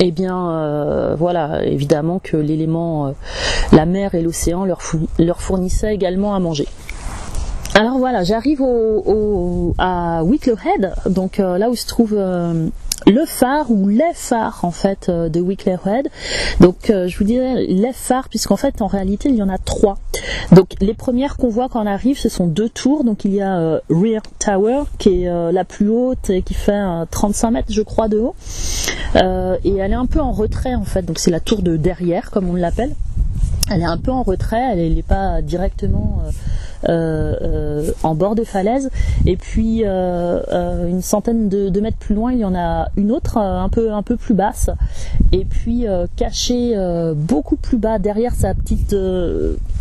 Eh 0.00 0.10
bien, 0.10 1.14
voilà, 1.16 1.64
évidemment 1.64 2.20
que 2.22 2.36
l'élément, 2.36 3.14
la 3.72 3.86
mer 3.86 4.14
et 4.14 4.22
l'océan 4.22 4.64
leur, 4.64 5.40
fournissaient 5.40 5.94
également 5.94 6.34
à 6.34 6.40
manger. 6.40 6.66
Alors 7.74 7.98
voilà, 7.98 8.22
j'arrive 8.24 8.62
à 9.78 10.24
Wicklow 10.24 10.56
Head, 10.56 10.94
donc 11.06 11.38
là 11.38 11.70
où 11.70 11.76
se 11.76 11.86
trouve 11.86 12.16
le 13.06 13.24
phare 13.26 13.70
ou 13.70 13.88
les 13.88 14.12
phares 14.14 14.60
en 14.62 14.70
fait 14.70 15.08
euh, 15.08 15.28
de 15.28 15.40
Wicklow 15.40 15.78
Head. 15.86 16.08
Donc 16.60 16.90
euh, 16.90 17.06
je 17.06 17.18
vous 17.18 17.24
dirais 17.24 17.64
les 17.66 17.92
phares 17.92 18.28
puisqu'en 18.28 18.56
fait 18.56 18.80
en 18.80 18.86
réalité 18.86 19.28
il 19.28 19.36
y 19.36 19.42
en 19.42 19.48
a 19.48 19.58
trois. 19.58 19.98
Donc 20.52 20.70
les 20.80 20.94
premières 20.94 21.36
qu'on 21.36 21.48
voit 21.48 21.68
quand 21.68 21.82
on 21.82 21.86
arrive 21.86 22.18
ce 22.18 22.28
sont 22.28 22.46
deux 22.46 22.68
tours. 22.68 23.04
Donc 23.04 23.24
il 23.24 23.34
y 23.34 23.42
a 23.42 23.58
euh, 23.58 23.80
Rear 23.90 24.22
Tower 24.38 24.84
qui 24.98 25.24
est 25.24 25.52
la 25.52 25.64
plus 25.64 25.88
haute 25.88 26.30
et 26.30 26.42
qui 26.42 26.54
fait 26.54 26.82
35 27.10 27.50
mètres 27.50 27.72
je 27.72 27.82
crois 27.82 28.08
de 28.08 28.18
haut. 28.18 28.34
et 29.14 29.76
elle 29.76 29.92
est 29.92 29.94
un 29.94 30.06
peu 30.06 30.20
en 30.20 30.32
retrait 30.32 30.74
en 30.74 30.84
fait. 30.84 31.02
Donc 31.02 31.18
c'est 31.18 31.30
la 31.30 31.40
tour 31.40 31.62
de 31.62 31.76
derrière 31.76 32.30
comme 32.30 32.48
on 32.48 32.54
l'appelle. 32.54 32.94
Elle 33.70 33.80
est 33.80 33.86
un 33.86 33.96
peu 33.96 34.10
en 34.10 34.22
retrait, 34.22 34.72
elle 34.72 34.94
n'est 34.94 35.02
pas 35.02 35.40
directement 35.40 36.22
en 36.88 38.14
bord 38.14 38.34
de 38.34 38.44
falaise. 38.44 38.90
Et 39.26 39.36
puis 39.36 39.82
euh, 39.84 40.88
une 40.88 41.02
centaine 41.02 41.48
de, 41.48 41.80
mètres 41.80 41.98
plus 41.98 42.14
loin, 42.14 42.32
il 42.32 42.38
y 42.38 42.44
en 42.44 42.54
a 42.54 42.88
une 42.96 43.12
autre 43.12 43.38
un 43.38 43.68
peu 43.68 43.92
un 43.92 44.02
peu 44.02 44.16
plus 44.16 44.34
basse. 44.34 44.70
Et 45.32 45.44
puis 45.44 45.86
cachée 46.16 46.74
beaucoup 47.16 47.56
plus 47.56 47.78
bas 47.78 47.98
derrière 47.98 48.34
sa 48.34 48.54
petite 48.54 48.94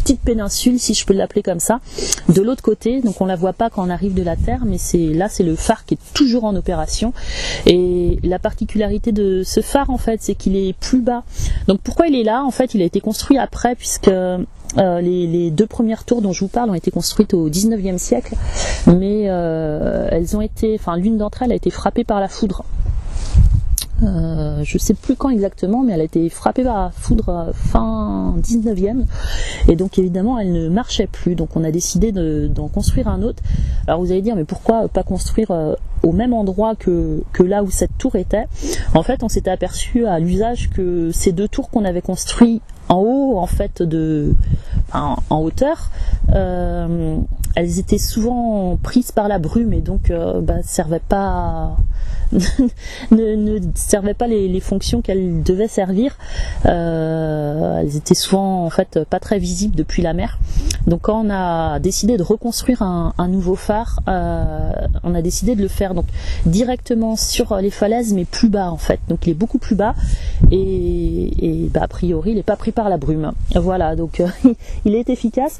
petite 0.03 0.19
péninsule, 0.19 0.79
si 0.79 0.93
je 0.93 1.05
peux 1.05 1.13
l'appeler 1.13 1.41
comme 1.41 1.59
ça, 1.59 1.79
de 2.27 2.41
l'autre 2.41 2.61
côté. 2.61 3.01
Donc 3.01 3.21
on 3.21 3.25
la 3.25 3.35
voit 3.35 3.53
pas 3.53 3.69
quand 3.69 3.85
on 3.85 3.89
arrive 3.89 4.13
de 4.13 4.23
la 4.23 4.35
terre, 4.35 4.63
mais 4.65 4.77
c'est 4.77 5.13
là 5.13 5.29
c'est 5.29 5.43
le 5.43 5.55
phare 5.55 5.85
qui 5.85 5.95
est 5.95 6.13
toujours 6.13 6.43
en 6.43 6.55
opération. 6.55 7.13
Et 7.65 8.19
la 8.23 8.39
particularité 8.39 9.11
de 9.11 9.43
ce 9.43 9.61
phare 9.61 9.89
en 9.89 9.97
fait, 9.97 10.21
c'est 10.21 10.35
qu'il 10.35 10.55
est 10.55 10.73
plus 10.73 11.01
bas. 11.01 11.23
Donc 11.67 11.79
pourquoi 11.81 12.07
il 12.07 12.15
est 12.15 12.23
là? 12.23 12.43
En 12.43 12.51
fait, 12.51 12.73
il 12.73 12.81
a 12.81 12.85
été 12.85 12.99
construit 12.99 13.37
après 13.37 13.75
puisque 13.75 14.11
euh, 14.77 15.01
les, 15.01 15.51
deux 15.51 15.67
premières 15.67 16.03
tours 16.03 16.21
dont 16.21 16.31
je 16.31 16.41
vous 16.41 16.47
parle 16.47 16.69
ont 16.69 16.75
été 16.75 16.91
construites 16.91 17.33
au 17.33 17.49
19e 17.49 17.97
siècle, 17.97 18.36
mais 18.88 19.25
euh, 19.27 20.07
elles 20.12 20.36
ont 20.36 20.41
été, 20.41 20.75
enfin 20.79 20.97
l'une 20.97 21.17
d'entre 21.17 21.43
elles 21.43 21.51
a 21.51 21.55
été 21.55 21.69
frappée 21.69 22.03
par 22.03 22.19
la 22.19 22.27
foudre. 22.27 22.63
Euh, 24.01 24.62
je 24.63 24.77
sais 24.77 24.95
plus 24.95 25.15
quand 25.15 25.29
exactement, 25.29 25.83
mais 25.83 25.93
elle 25.93 26.01
a 26.01 26.05
été 26.05 26.27
frappée 26.29 26.63
par 26.63 26.86
la 26.86 26.89
foudre 26.89 27.51
fin 27.53 28.36
19e, 28.41 29.05
et 29.69 29.75
donc 29.75 29.99
évidemment 29.99 30.39
elle 30.39 30.51
ne 30.51 30.69
marchait 30.69 31.07
plus. 31.07 31.36
Donc 31.36 31.55
on 31.55 31.63
a 31.63 31.71
décidé 31.71 32.12
d'en 32.12 32.67
construire 32.67 33.07
un 33.07 33.21
autre. 33.21 33.43
Alors 33.88 34.01
vous 34.01 34.12
allez 34.12 34.21
dire, 34.23 34.36
mais 34.36 34.43
pourquoi 34.43 34.88
pas 34.88 35.03
construire 35.03 35.51
au 36.01 36.12
même 36.12 36.33
endroit 36.33 36.75
que, 36.75 37.21
que 37.31 37.43
là 37.43 37.63
où 37.63 37.69
cette 37.69 37.97
tour 37.97 38.15
était? 38.15 38.45
En 38.95 39.03
fait, 39.03 39.23
on 39.23 39.29
s'était 39.29 39.51
aperçu 39.51 40.05
à 40.07 40.19
l'usage 40.19 40.69
que 40.71 41.12
ces 41.12 41.31
deux 41.31 41.47
tours 41.47 41.69
qu'on 41.69 41.86
avait 41.86 42.01
construites 42.01 42.63
en 42.89 42.98
haut 42.98 43.38
en 43.38 43.48
fait 43.48 43.82
de 43.82 44.34
en, 44.93 45.17
hauteur 45.30 45.89
euh, 46.34 47.17
elles 47.56 47.80
étaient 47.80 47.98
souvent 47.98 48.78
prises 48.82 49.12
par 49.12 49.28
la 49.28 49.39
brume 49.39 49.74
et 49.74 49.82
donc 49.82 50.10
euh, 50.10 50.41
bah, 50.41 50.62
servaient 50.63 51.00
pas 51.00 51.78
ne, 53.12 53.60
servaient 53.76 54.13
pas 54.13 54.28
les, 54.28 54.60
fonctions 54.60 55.02
qu'elles 55.02 55.43
devaient 55.43 55.67
servir. 55.67 56.17
Euh, 56.65 57.80
elles 57.80 57.96
étaient 57.96 58.15
souvent 58.15 58.65
en 58.65 58.69
fait 58.72 59.04
pas 59.10 59.19
très 59.19 59.38
visibles 59.38 59.76
depuis 59.76 60.02
la 60.02 60.13
mer 60.13 60.39
donc 60.88 61.02
quand 61.02 61.26
on 61.26 61.30
a 61.30 61.80
décidé 61.80 62.17
de 62.17 62.24
reconstruire 62.24 62.82
un, 62.82 63.13
nouveau 63.28 63.56
phare 63.56 64.00
on 64.08 65.15
a 65.15 65.22
décidé 65.22 65.56
de 65.56 65.62
le 65.62 65.67
faire 65.67 65.93
donc 65.93 66.06
directement 66.46 67.15
sur 67.15 67.56
les 67.58 67.72
falaises 67.72 68.13
mais 68.13 68.26
plus 68.26 68.50
bas 68.50 68.69
en 68.69 68.78
fait 68.78 69.00
donc 69.08 69.26
il 69.26 69.32
est 69.32 69.36
beaucoup 69.36 69.60
plus 69.60 69.76
bas 69.76 69.96
et, 70.52 71.69
bah, 71.74 71.82
a 71.84 71.88
priori 71.88 72.32
il 72.32 72.36
n'est 72.36 72.43
pas 72.43 72.56
pris 72.56 72.72
par 72.72 72.89
la 72.89 72.98
brume. 72.98 73.32
Voilà, 73.56 73.96
donc 73.96 74.19
euh, 74.19 74.28
il 74.86 74.96
est 74.96 75.10
efficace. 75.10 75.60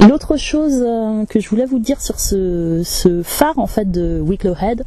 L'autre 0.00 0.36
chose 0.36 0.80
euh, 0.86 1.24
que 1.24 1.40
je 1.40 1.48
voulais 1.48 1.64
vous 1.64 1.80
dire 1.80 2.00
sur 2.00 2.20
ce, 2.20 2.82
phare 3.24 3.58
en 3.58 3.66
fait 3.66 3.90
de 3.90 4.20
Wicklow 4.20 4.54
Head, 4.54 4.84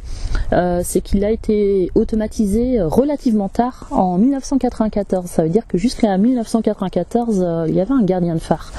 euh, 0.52 0.80
c'est 0.82 1.02
qu'il 1.02 1.22
a 1.24 1.30
été 1.30 1.90
automatisé 1.94 2.80
relativement 2.80 3.50
tard, 3.50 3.88
en 3.90 4.16
1994. 4.16 5.26
Ça 5.26 5.42
veut 5.42 5.50
dire 5.50 5.66
que 5.66 5.76
jusqu'à 5.76 6.16
1994, 6.16 7.66
il 7.68 7.74
y 7.74 7.80
avait 7.80 7.92
un 7.92 8.02
gardien 8.02 8.34
de 8.34 8.40
phare 8.40 8.72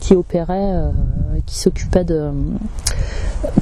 qui 0.00 0.14
opérait, 0.14 0.90
qui 1.46 1.58
s'occupait 1.58 2.04
de 2.04 2.30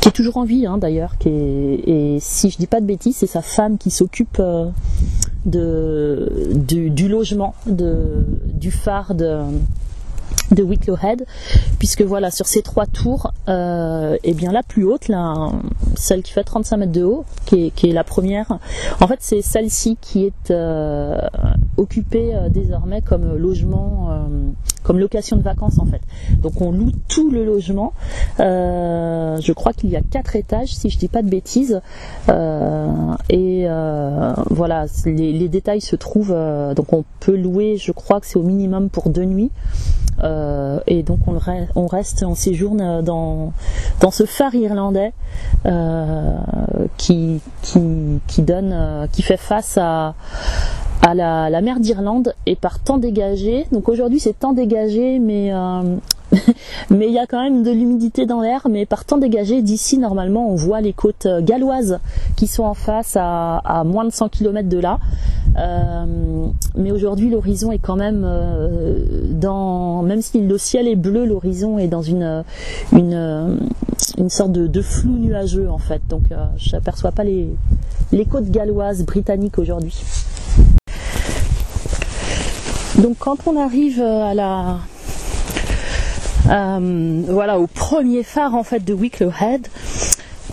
qui 0.01 0.09
est 0.09 0.13
toujours 0.13 0.39
en 0.39 0.45
vie 0.45 0.67
hein, 0.67 0.79
d'ailleurs, 0.79 1.15
et 1.25 2.19
si 2.21 2.51
je 2.51 2.57
dis 2.57 2.67
pas 2.67 2.81
de 2.81 2.87
bêtises, 2.87 3.17
c'est 3.17 3.29
sa 3.29 3.43
femme 3.43 3.79
qui 3.79 3.91
s'occupe 3.91 4.43
de, 5.47 6.33
du, 6.55 7.09
logement 7.09 7.55
du 7.67 8.71
phare 8.71 9.15
de, 9.15 9.41
de 10.53 10.63
Wicklow 10.63 10.97
Head, 11.03 11.25
puisque 11.79 12.03
voilà, 12.03 12.31
sur 12.31 12.47
ces 12.47 12.63
trois 12.63 12.87
tours, 12.87 13.33
euh, 13.49 14.17
et 14.25 14.35
bien 14.35 14.53
la 14.53 14.63
plus 14.63 14.85
haute, 14.85 15.09
là, 15.09 15.51
celle 15.97 16.23
qui 16.23 16.33
fait 16.33 16.45
35 16.45 16.77
mètres 16.77 16.93
de 16.93 17.03
haut, 17.03 17.25
qui 17.47 17.67
est, 17.67 17.71
qui 17.71 17.91
est 17.91 17.93
la 17.93 18.05
première, 18.05 18.59
en 19.01 19.07
fait 19.07 19.19
c'est 19.21 19.43
celle-ci 19.43 19.97
qui 20.01 20.25
est 20.25 20.51
euh, 20.51 21.19
occupée 21.77 22.35
euh, 22.35 22.49
désormais 22.49 23.03
comme 23.03 23.37
logement, 23.37 24.09
euh, 24.11 24.51
comme 24.89 24.99
location 24.99 25.37
de 25.37 25.43
vacances 25.43 25.79
en 25.79 25.85
fait. 25.85 26.01
Donc 26.41 26.61
on 26.63 26.73
loue 26.73 26.93
tout 27.09 27.31
le 27.31 27.45
logement. 27.45 27.93
je 28.39 29.53
crois 29.53 29.75
qu'il 29.75 29.91
y 29.91 29.97
a 29.97 30.01
quatre 30.01 30.35
étages, 30.35 30.75
si 30.75 30.89
je 30.89 30.97
dis 30.97 31.09
pas 31.09 31.21
de 31.21 31.29
bêtises. 31.29 31.83
et 33.29 33.67
voilà, 34.51 34.87
les, 35.05 35.49
détails 35.49 35.83
se 35.83 35.95
trouvent. 35.95 36.35
donc 36.75 36.93
on 36.95 37.05
peut 37.21 37.37
louer, 37.37 37.77
je 37.77 37.93
crois 37.93 38.19
que 38.21 38.27
c'est 38.27 38.39
au 38.39 38.43
minimum 38.43 38.89
pour 38.89 39.11
deux 39.11 39.25
nuits. 39.25 39.51
Euh, 40.25 40.81
et 40.87 41.03
donc 41.03 41.21
on, 41.27 41.87
reste, 41.87 42.25
on 42.25 42.35
séjourne 42.35 43.03
dans, 43.03 43.53
dans 44.01 44.11
ce 44.11 44.25
phare 44.25 44.55
irlandais 44.55 45.13
euh, 45.67 46.37
qui, 46.97 47.41
qui, 47.63 48.43
donne, 48.43 48.73
euh, 48.73 49.07
qui 49.13 49.23
fait 49.23 49.37
face 49.37 49.79
à, 49.81 50.15
à 51.03 51.15
la, 51.15 51.61
mer 51.61 51.81
d'Irlande 51.81 52.35
et 52.47 52.57
par 52.57 52.81
temps 52.81 52.99
dégagé. 52.99 53.67
Donc 53.73 53.89
aujourd'hui 53.89 54.21
c'est 54.21 54.39
temps 54.39 54.53
dégagé, 54.53 55.19
mais 55.19 55.53
mais 56.91 57.07
il 57.07 57.13
y 57.13 57.19
a 57.19 57.27
quand 57.27 57.43
même 57.43 57.63
de 57.63 57.71
l'humidité 57.71 58.27
dans 58.27 58.41
l'air. 58.41 58.67
Mais 58.71 58.87
par 58.87 59.05
temps 59.05 59.19
dégagé, 59.19 59.63
d'ici 59.63 59.99
normalement 59.99 60.51
on 60.51 60.55
voit 60.55 60.81
les 60.81 60.93
côtes 60.93 61.27
galloises 61.41 61.99
qui 62.37 62.47
sont 62.47 62.65
en 62.65 62.75
face 62.75 63.17
à, 63.19 63.83
moins 63.85 64.05
de 64.05 64.11
100 64.11 64.29
km 64.29 64.69
de 64.69 64.79
là. 64.79 64.99
Euh, 65.57 66.47
mais 66.77 66.93
aujourd'hui 66.93 67.31
l'horizon 67.31 67.73
est 67.73 67.79
quand 67.79 67.97
même 67.97 68.23
euh, 68.25 68.99
dans, 69.31 70.03
même 70.03 70.23
si 70.23 70.41
le 70.41 70.59
ciel 70.59 70.87
est 70.87 70.97
bleu, 70.97 71.25
l'horizon 71.25 71.79
est 71.79 71.89
dans 71.89 72.03
une 72.03 72.45
une, 72.93 73.59
une 74.19 74.31
sorte 74.31 74.53
de, 74.53 74.83
flou 74.83 75.19
nuageux 75.19 75.69
en 75.69 75.79
fait. 75.79 76.03
Donc 76.09 76.31
euh, 76.31 76.37
je 76.57 76.73
n'aperçois 76.73 77.13
pas 77.13 77.25
les, 77.25 77.49
les 78.13 78.25
côtes 78.25 78.51
galloises 78.51 79.05
britanniques 79.05 79.59
aujourd'hui. 79.59 79.95
Donc 82.99 83.17
quand 83.19 83.47
on 83.47 83.57
arrive 83.57 84.01
à 84.01 84.35
la 84.35 84.79
euh, 86.51 87.23
voilà 87.29 87.59
au 87.59 87.67
premier 87.67 88.23
phare 88.23 88.55
en 88.55 88.63
fait 88.63 88.85
de 88.85 88.95
Wicklow 88.95 89.31
Head, 89.41 89.69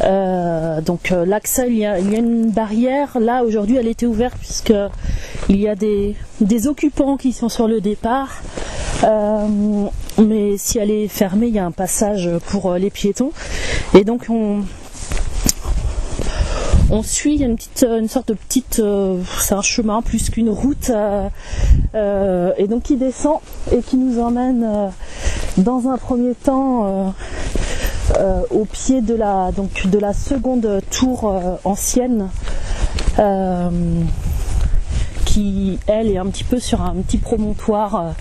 euh, 0.03 0.81
donc 0.81 1.11
euh, 1.11 1.25
l'accès, 1.25 1.67
il, 1.69 1.77
y 1.77 1.85
a 1.85 1.97
une 1.97 2.49
barrière. 2.49 3.17
Là 3.19 3.43
aujourd'hui, 3.43 3.77
elle 3.77 3.87
était 3.87 4.05
ouverte 4.05 4.35
puisque 4.37 4.73
il 5.49 5.57
y 5.57 5.67
a 5.67 5.75
des, 5.75 6.15
occupants 6.67 7.17
qui 7.17 7.33
sont 7.33 7.49
sur 7.49 7.67
le 7.67 7.81
départ. 7.81 8.41
Euh, 9.03 9.47
mais 10.17 10.57
si 10.57 10.77
elle 10.77 10.91
est 10.91 11.07
fermée, 11.07 11.47
il 11.47 11.53
y 11.53 11.59
a 11.59 11.65
un 11.65 11.71
passage 11.71 12.29
pour 12.47 12.73
les 12.73 12.89
piétons. 12.89 13.31
Et 13.93 14.03
donc 14.03 14.25
on, 14.29 14.61
on 16.91 17.03
suit 17.03 17.37
une 17.37 17.55
petite, 17.55 17.85
une 17.87 18.07
sorte 18.07 18.29
de 18.29 18.33
petite, 18.33 18.81
c'est 19.39 19.55
un 19.55 19.61
chemin 19.61 20.01
plus 20.01 20.29
qu'une 20.29 20.49
route, 20.49 20.91
et 21.93 22.67
donc 22.67 22.83
qui 22.83 22.95
descend 22.97 23.39
et 23.71 23.81
qui 23.81 23.97
nous 23.97 24.19
emmène 24.19 24.91
dans 25.57 25.87
un 25.87 25.97
premier 25.97 26.35
temps 26.35 27.13
euh, 28.17 28.41
au 28.51 28.65
pied 28.65 29.01
de 29.01 29.15
la, 29.15 30.13
seconde 30.13 30.81
tour 30.91 31.27
euh, 31.27 31.55
ancienne. 31.63 32.29
Euh, 33.17 33.69
qui 35.25 35.79
elle 35.87 36.09
est 36.09 36.17
un 36.17 36.27
petit 36.27 36.43
peu 36.43 36.59
sur 36.59 36.81
un 36.81 36.95
petit 36.95 37.17
promontoire 37.17 38.13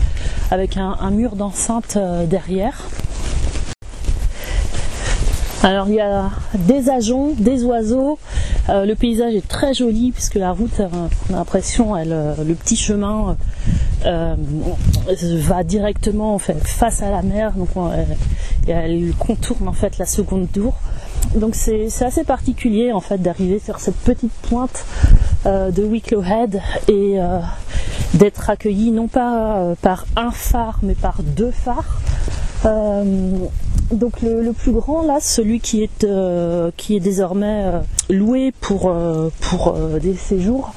avec 0.50 0.76
un, 0.76 1.10
mur 1.10 1.36
d'enceinte 1.36 1.98
derrière. 2.26 2.88
Alors 5.62 5.88
il 5.88 5.94
y 5.94 6.00
a 6.00 6.30
des 6.54 6.88
ajoncs, 6.88 7.36
des 7.36 7.62
oiseaux. 7.64 8.18
Le 8.68 8.94
paysage 8.94 9.34
est 9.34 9.46
très 9.46 9.74
joli 9.74 10.12
puisque 10.12 10.36
la 10.36 10.52
route, 10.52 10.80
on 10.80 11.34
a 11.34 11.38
l'impression, 11.38 11.96
elle, 11.96 12.34
le 12.46 12.54
petit 12.54 12.76
chemin 12.76 13.36
euh, 14.06 14.34
va 15.38 15.64
directement 15.64 16.38
face 16.38 17.02
à 17.02 17.10
la 17.10 17.22
mer, 17.22 17.52
donc 17.52 17.68
elle 18.66 19.12
contourne 19.18 19.68
en 19.68 19.72
fait 19.72 19.98
la 19.98 20.06
seconde 20.06 20.50
tour. 20.52 20.74
Donc 21.36 21.54
c'est 21.54 21.88
assez 22.02 22.24
particulier 22.24 22.92
d'arriver 23.18 23.58
sur 23.58 23.80
cette 23.80 23.96
petite 23.96 24.32
pointe 24.48 24.84
euh, 25.46 25.70
de 25.70 25.82
Wicklow 25.82 26.22
Head 26.22 26.60
et 26.88 27.18
euh, 27.18 27.40
d'être 28.14 28.50
accueilli 28.50 28.90
non 28.90 29.08
pas 29.08 29.74
par 29.80 30.06
un 30.16 30.30
phare 30.30 30.80
mais 30.82 30.94
par 30.94 31.22
deux 31.22 31.50
phares. 31.50 32.00
Donc 33.94 34.20
le, 34.22 34.52
plus 34.52 34.72
grand 34.72 35.02
là, 35.02 35.18
celui 35.20 35.60
qui 35.60 35.82
est 35.82 36.06
qui 36.76 36.96
est 36.96 37.00
désormais 37.00 37.72
loué 38.10 38.52
pour 38.60 38.92
pour 39.40 39.74
des 40.00 40.14
séjours, 40.16 40.72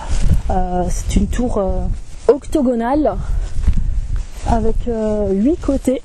c'est 0.90 1.16
une 1.16 1.28
tour 1.28 1.62
octogonale 2.28 3.18
avec 4.48 4.76
euh, 4.88 5.32
huit 5.34 5.60
côtés. 5.60 6.02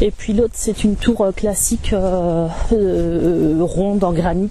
Et 0.00 0.10
puis 0.10 0.32
l'autre 0.32 0.54
c'est 0.54 0.84
une 0.84 0.96
tour 0.96 1.20
euh, 1.20 1.32
classique 1.32 1.92
euh, 1.92 2.48
ronde 3.60 4.02
en 4.04 4.12
granit 4.12 4.50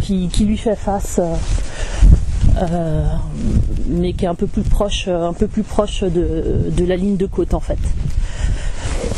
qui, 0.00 0.28
lui 0.40 0.56
fait 0.56 0.76
face. 0.76 1.20
mais 3.88 4.12
qui 4.12 4.24
est 4.24 4.28
un 4.28 4.34
peu 4.34 4.46
plus 4.46 4.62
proche, 4.62 5.08
un 5.08 5.32
peu 5.32 5.46
plus 5.46 5.62
proche 5.62 6.02
de, 6.04 6.84
la 6.84 6.96
ligne 6.96 7.16
de 7.16 7.26
côte 7.26 7.54
en 7.54 7.60
fait. 7.60 7.78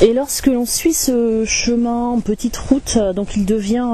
Et 0.01 0.13
lorsque 0.13 0.47
l'on 0.47 0.67
suit 0.67 0.95
ce 0.95 1.45
chemin 1.45 2.19
petite 2.21 2.57
route, 2.57 2.99
donc 3.15 3.37
il 3.37 3.45
devient 3.45 3.87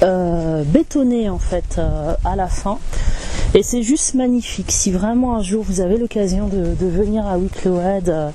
bétonné 0.00 1.28
en 1.28 1.38
fait 1.38 1.80
à 2.24 2.36
la 2.36 2.46
fin. 2.46 2.78
Et 3.56 3.62
c'est 3.62 3.82
juste 3.82 4.14
magnifique. 4.14 4.70
Si 4.70 4.90
vraiment 4.90 5.36
un 5.36 5.42
jour 5.42 5.64
vous 5.66 5.80
avez 5.80 5.96
l'occasion 5.96 6.46
de, 6.48 6.74
venir 6.86 7.26
à 7.26 7.38
Wicklow 7.38 7.78
euh, 7.78 8.30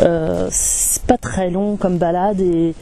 euh, 0.00 0.48
c'est 0.50 1.02
pas 1.02 1.18
très 1.18 1.50
long 1.50 1.76
comme 1.76 1.98
balade 1.98 2.40
et, 2.40 2.74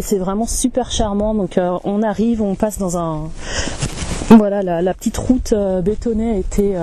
c'est 0.00 0.18
vraiment 0.18 0.46
super 0.46 0.92
charmant. 0.92 1.34
Donc 1.34 1.58
euh, 1.58 1.76
on 1.82 2.04
arrive, 2.04 2.40
on 2.40 2.54
passe 2.54 2.78
dans 2.78 2.96
un 2.96 3.30
voilà 4.28 4.62
la, 4.62 4.94
petite 4.94 5.16
route 5.16 5.52
bétonnée 5.82 6.30
a 6.30 6.36
été 6.36 6.76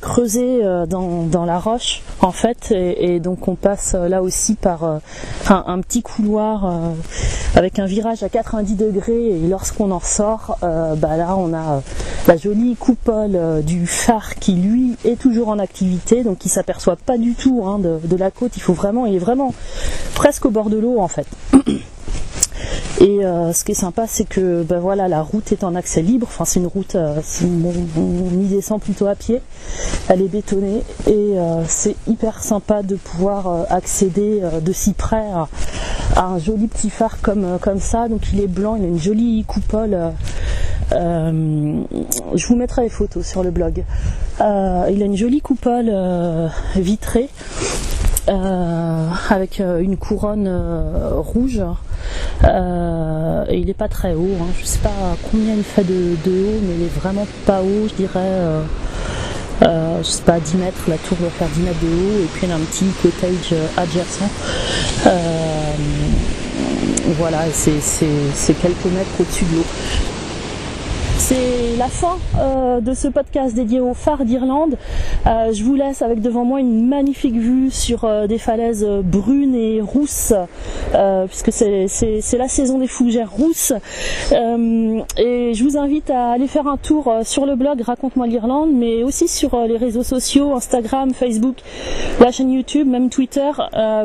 creusée 0.00 0.62
dans, 0.88 1.44
la 1.46 1.58
roche 1.58 2.02
en 2.20 2.32
fait 2.32 2.72
et, 2.72 3.20
donc 3.20 3.48
on 3.48 3.54
passe 3.54 3.94
là 3.94 4.22
aussi 4.22 4.54
par 4.54 5.00
un, 5.48 5.80
petit 5.80 6.02
couloir 6.02 6.92
avec 7.56 7.78
un 7.78 7.86
virage 7.86 8.22
à 8.22 8.28
90 8.28 8.74
degrés 8.74 9.30
et 9.30 9.48
lorsqu'on 9.48 9.90
en 9.90 10.00
sort, 10.00 10.58
euh, 10.62 10.94
bah 10.94 11.16
là 11.16 11.36
on 11.38 11.54
a 11.54 11.76
euh, 11.76 11.80
la 12.28 12.36
jolie 12.36 12.76
coupole 12.76 13.34
euh, 13.34 13.62
du 13.62 13.86
phare 13.86 14.34
qui 14.34 14.52
lui 14.52 14.96
est 15.06 15.18
toujours 15.18 15.48
en 15.48 15.58
activité, 15.58 16.22
donc 16.22 16.44
il 16.44 16.50
s'aperçoit 16.50 16.96
pas 16.96 17.16
du 17.16 17.34
tout 17.34 17.64
hein, 17.64 17.78
de, 17.78 18.16
la 18.16 18.30
côte. 18.30 18.56
Il 18.56 18.62
faut 18.62 18.74
vraiment, 18.74 19.06
il 19.06 19.14
est 19.14 19.20
vraiment 19.20 19.54
presque 20.14 20.44
au 20.44 20.50
bord 20.50 20.68
de 20.68 20.76
l'eau 20.76 21.00
en 21.00 21.08
fait. 21.08 21.26
Et 23.00 23.20
ce 23.52 23.64
qui 23.64 23.72
est 23.72 23.74
sympa, 23.74 24.06
c'est 24.06 24.28
que 24.28 24.62
ben 24.62 24.78
voilà, 24.78 25.08
la 25.08 25.22
route 25.22 25.52
est 25.52 25.64
en 25.64 25.74
accès 25.74 26.02
libre. 26.02 26.26
Enfin, 26.28 26.44
c'est 26.44 26.60
une 26.60 26.66
route, 26.66 26.96
on, 26.96 28.40
y 28.40 28.46
descend 28.46 28.80
plutôt 28.80 29.06
à 29.06 29.14
pied. 29.14 29.40
Elle 30.08 30.22
est 30.22 30.28
bétonnée 30.28 30.82
et 31.06 31.34
c'est 31.68 31.96
hyper 32.06 32.42
sympa 32.42 32.82
de 32.82 32.96
pouvoir 32.96 33.66
accéder 33.70 34.42
de 34.62 34.72
si 34.72 34.92
près 34.92 35.24
un 36.16 36.38
joli 36.38 36.66
petit 36.66 36.90
phare 36.90 37.20
comme, 37.20 37.44
euh, 37.44 37.58
comme 37.58 37.80
ça. 37.80 38.08
Donc 38.08 38.32
il 38.32 38.40
est 38.40 38.48
blanc, 38.48 38.76
il 38.76 38.84
a 38.84 38.88
une 38.88 39.00
jolie 39.00 39.44
coupole. 39.44 39.94
Euh, 39.94 40.10
euh, 40.92 41.82
je 42.34 42.46
vous 42.46 42.56
mettrai 42.56 42.82
les 42.82 42.88
photos 42.88 43.26
sur 43.26 43.42
le 43.42 43.50
blog. 43.50 43.84
il 44.38 44.42
a 44.42 44.88
une 44.88 45.16
jolie 45.16 45.40
coupole 45.40 45.90
vitrée 46.76 47.28
avec 48.28 49.58
une 49.58 49.96
couronne 49.96 50.48
rouge. 51.16 51.60
Et 52.44 53.58
il 53.58 53.66
n'est 53.66 53.74
pas 53.74 53.88
très 53.88 54.14
haut. 54.14 54.36
Hein. 54.40 54.46
Je 54.60 54.66
sais 54.66 54.78
pas 54.78 55.16
combien 55.30 55.54
il 55.54 55.64
fait 55.64 55.84
de, 55.84 56.16
haut, 56.26 56.60
mais 56.62 56.74
il 56.78 56.82
est 56.84 57.00
vraiment 57.00 57.26
pas 57.44 57.60
haut. 57.62 57.88
Je 57.88 57.94
dirais, 57.94 58.62
je 59.62 60.02
sais 60.02 60.22
pas, 60.22 60.38
10 60.40 60.56
mètres. 60.56 60.82
La 60.88 60.98
tour 60.98 61.16
doit 61.18 61.30
faire 61.30 61.48
10 61.48 61.60
mètres 61.60 61.80
de 61.80 61.88
haut. 61.88 62.22
Et 62.22 62.28
puis 62.34 62.46
il 62.46 62.52
a 62.52 62.56
un 62.56 62.60
petit 62.60 62.86
cottage 63.02 63.54
adjacent. 63.76 64.30
Voilà, 67.18 67.44
c'est 67.52 68.54
quelques 68.60 68.86
mètres 68.86 69.10
au-dessus 69.20 69.44
de 69.44 69.56
l'eau. 69.56 69.64
C'est 71.28 71.76
la 71.76 71.88
fin 71.88 72.18
euh, 72.38 72.80
de 72.80 72.94
ce 72.94 73.08
podcast 73.08 73.52
dédié 73.52 73.80
au 73.80 73.94
phare 73.94 74.24
d'Irlande. 74.24 74.78
Euh, 75.26 75.52
je 75.52 75.64
vous 75.64 75.74
laisse 75.74 76.00
avec 76.00 76.20
devant 76.20 76.44
moi 76.44 76.60
une 76.60 76.86
magnifique 76.86 77.34
vue 77.34 77.68
sur 77.72 78.04
euh, 78.04 78.28
des 78.28 78.38
falaises 78.38 78.86
brunes 79.02 79.56
et 79.56 79.80
rousses, 79.80 80.32
puisque 81.28 81.50
c'est 81.50 82.38
la 82.38 82.46
saison 82.46 82.78
des 82.78 82.86
fougères 82.86 83.32
rousses. 83.32 83.72
et 84.30 85.52
je 85.52 85.64
vous 85.64 85.76
invite 85.76 86.10
à 86.10 86.30
aller 86.30 86.46
faire 86.46 86.68
un 86.68 86.76
tour 86.76 87.12
sur 87.24 87.44
le 87.44 87.56
blog 87.56 87.80
Raconte-moi 87.80 88.28
l'Irlande, 88.28 88.70
mais 88.72 89.02
aussi 89.02 89.26
sur 89.26 89.60
les 89.66 89.76
réseaux 89.76 90.04
sociaux, 90.04 90.54
Instagram, 90.54 91.12
Facebook, 91.12 91.56
la 92.20 92.30
chaîne 92.30 92.52
YouTube, 92.52 92.86
même 92.86 93.10
Twitter, 93.10 93.50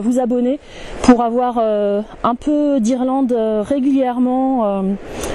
vous 0.02 0.20
abonner 0.20 0.60
pour 1.04 1.22
avoir 1.22 1.60
un 1.60 2.36
peu 2.36 2.80
d'Irlande 2.80 3.32
régulièrement 3.62 4.84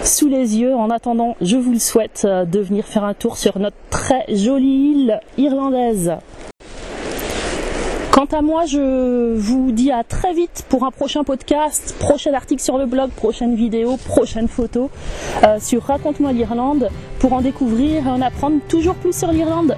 sous 0.02 0.28
les 0.28 0.58
yeux. 0.58 0.74
En 0.74 0.90
attendant, 0.90 1.36
je 1.40 1.56
vous 1.56 1.75
le 1.76 1.80
souhaite 1.80 2.22
euh, 2.24 2.44
de 2.44 2.58
venir 2.58 2.84
faire 2.86 3.04
un 3.04 3.12
tour 3.12 3.36
sur 3.36 3.58
notre 3.58 3.76
très 3.90 4.24
jolie 4.34 4.92
île 4.92 5.20
irlandaise. 5.36 6.12
Quant 8.10 8.24
à 8.32 8.40
moi, 8.40 8.64
je 8.64 9.34
vous 9.36 9.72
dis 9.72 9.92
à 9.92 10.02
très 10.02 10.32
vite 10.32 10.64
pour 10.70 10.86
un 10.86 10.90
prochain 10.90 11.22
podcast, 11.22 11.94
prochain 11.98 12.32
article 12.32 12.62
sur 12.62 12.78
le 12.78 12.86
blog, 12.86 13.10
prochaine 13.10 13.54
vidéo, 13.54 13.98
prochaine 13.98 14.48
photo 14.48 14.90
euh, 15.44 15.58
sur 15.60 15.82
Raconte-moi 15.82 16.32
l'Irlande 16.32 16.88
pour 17.18 17.34
en 17.34 17.42
découvrir 17.42 18.06
et 18.06 18.10
en 18.10 18.22
apprendre 18.22 18.60
toujours 18.68 18.94
plus 18.94 19.14
sur 19.14 19.30
l'Irlande. 19.30 19.76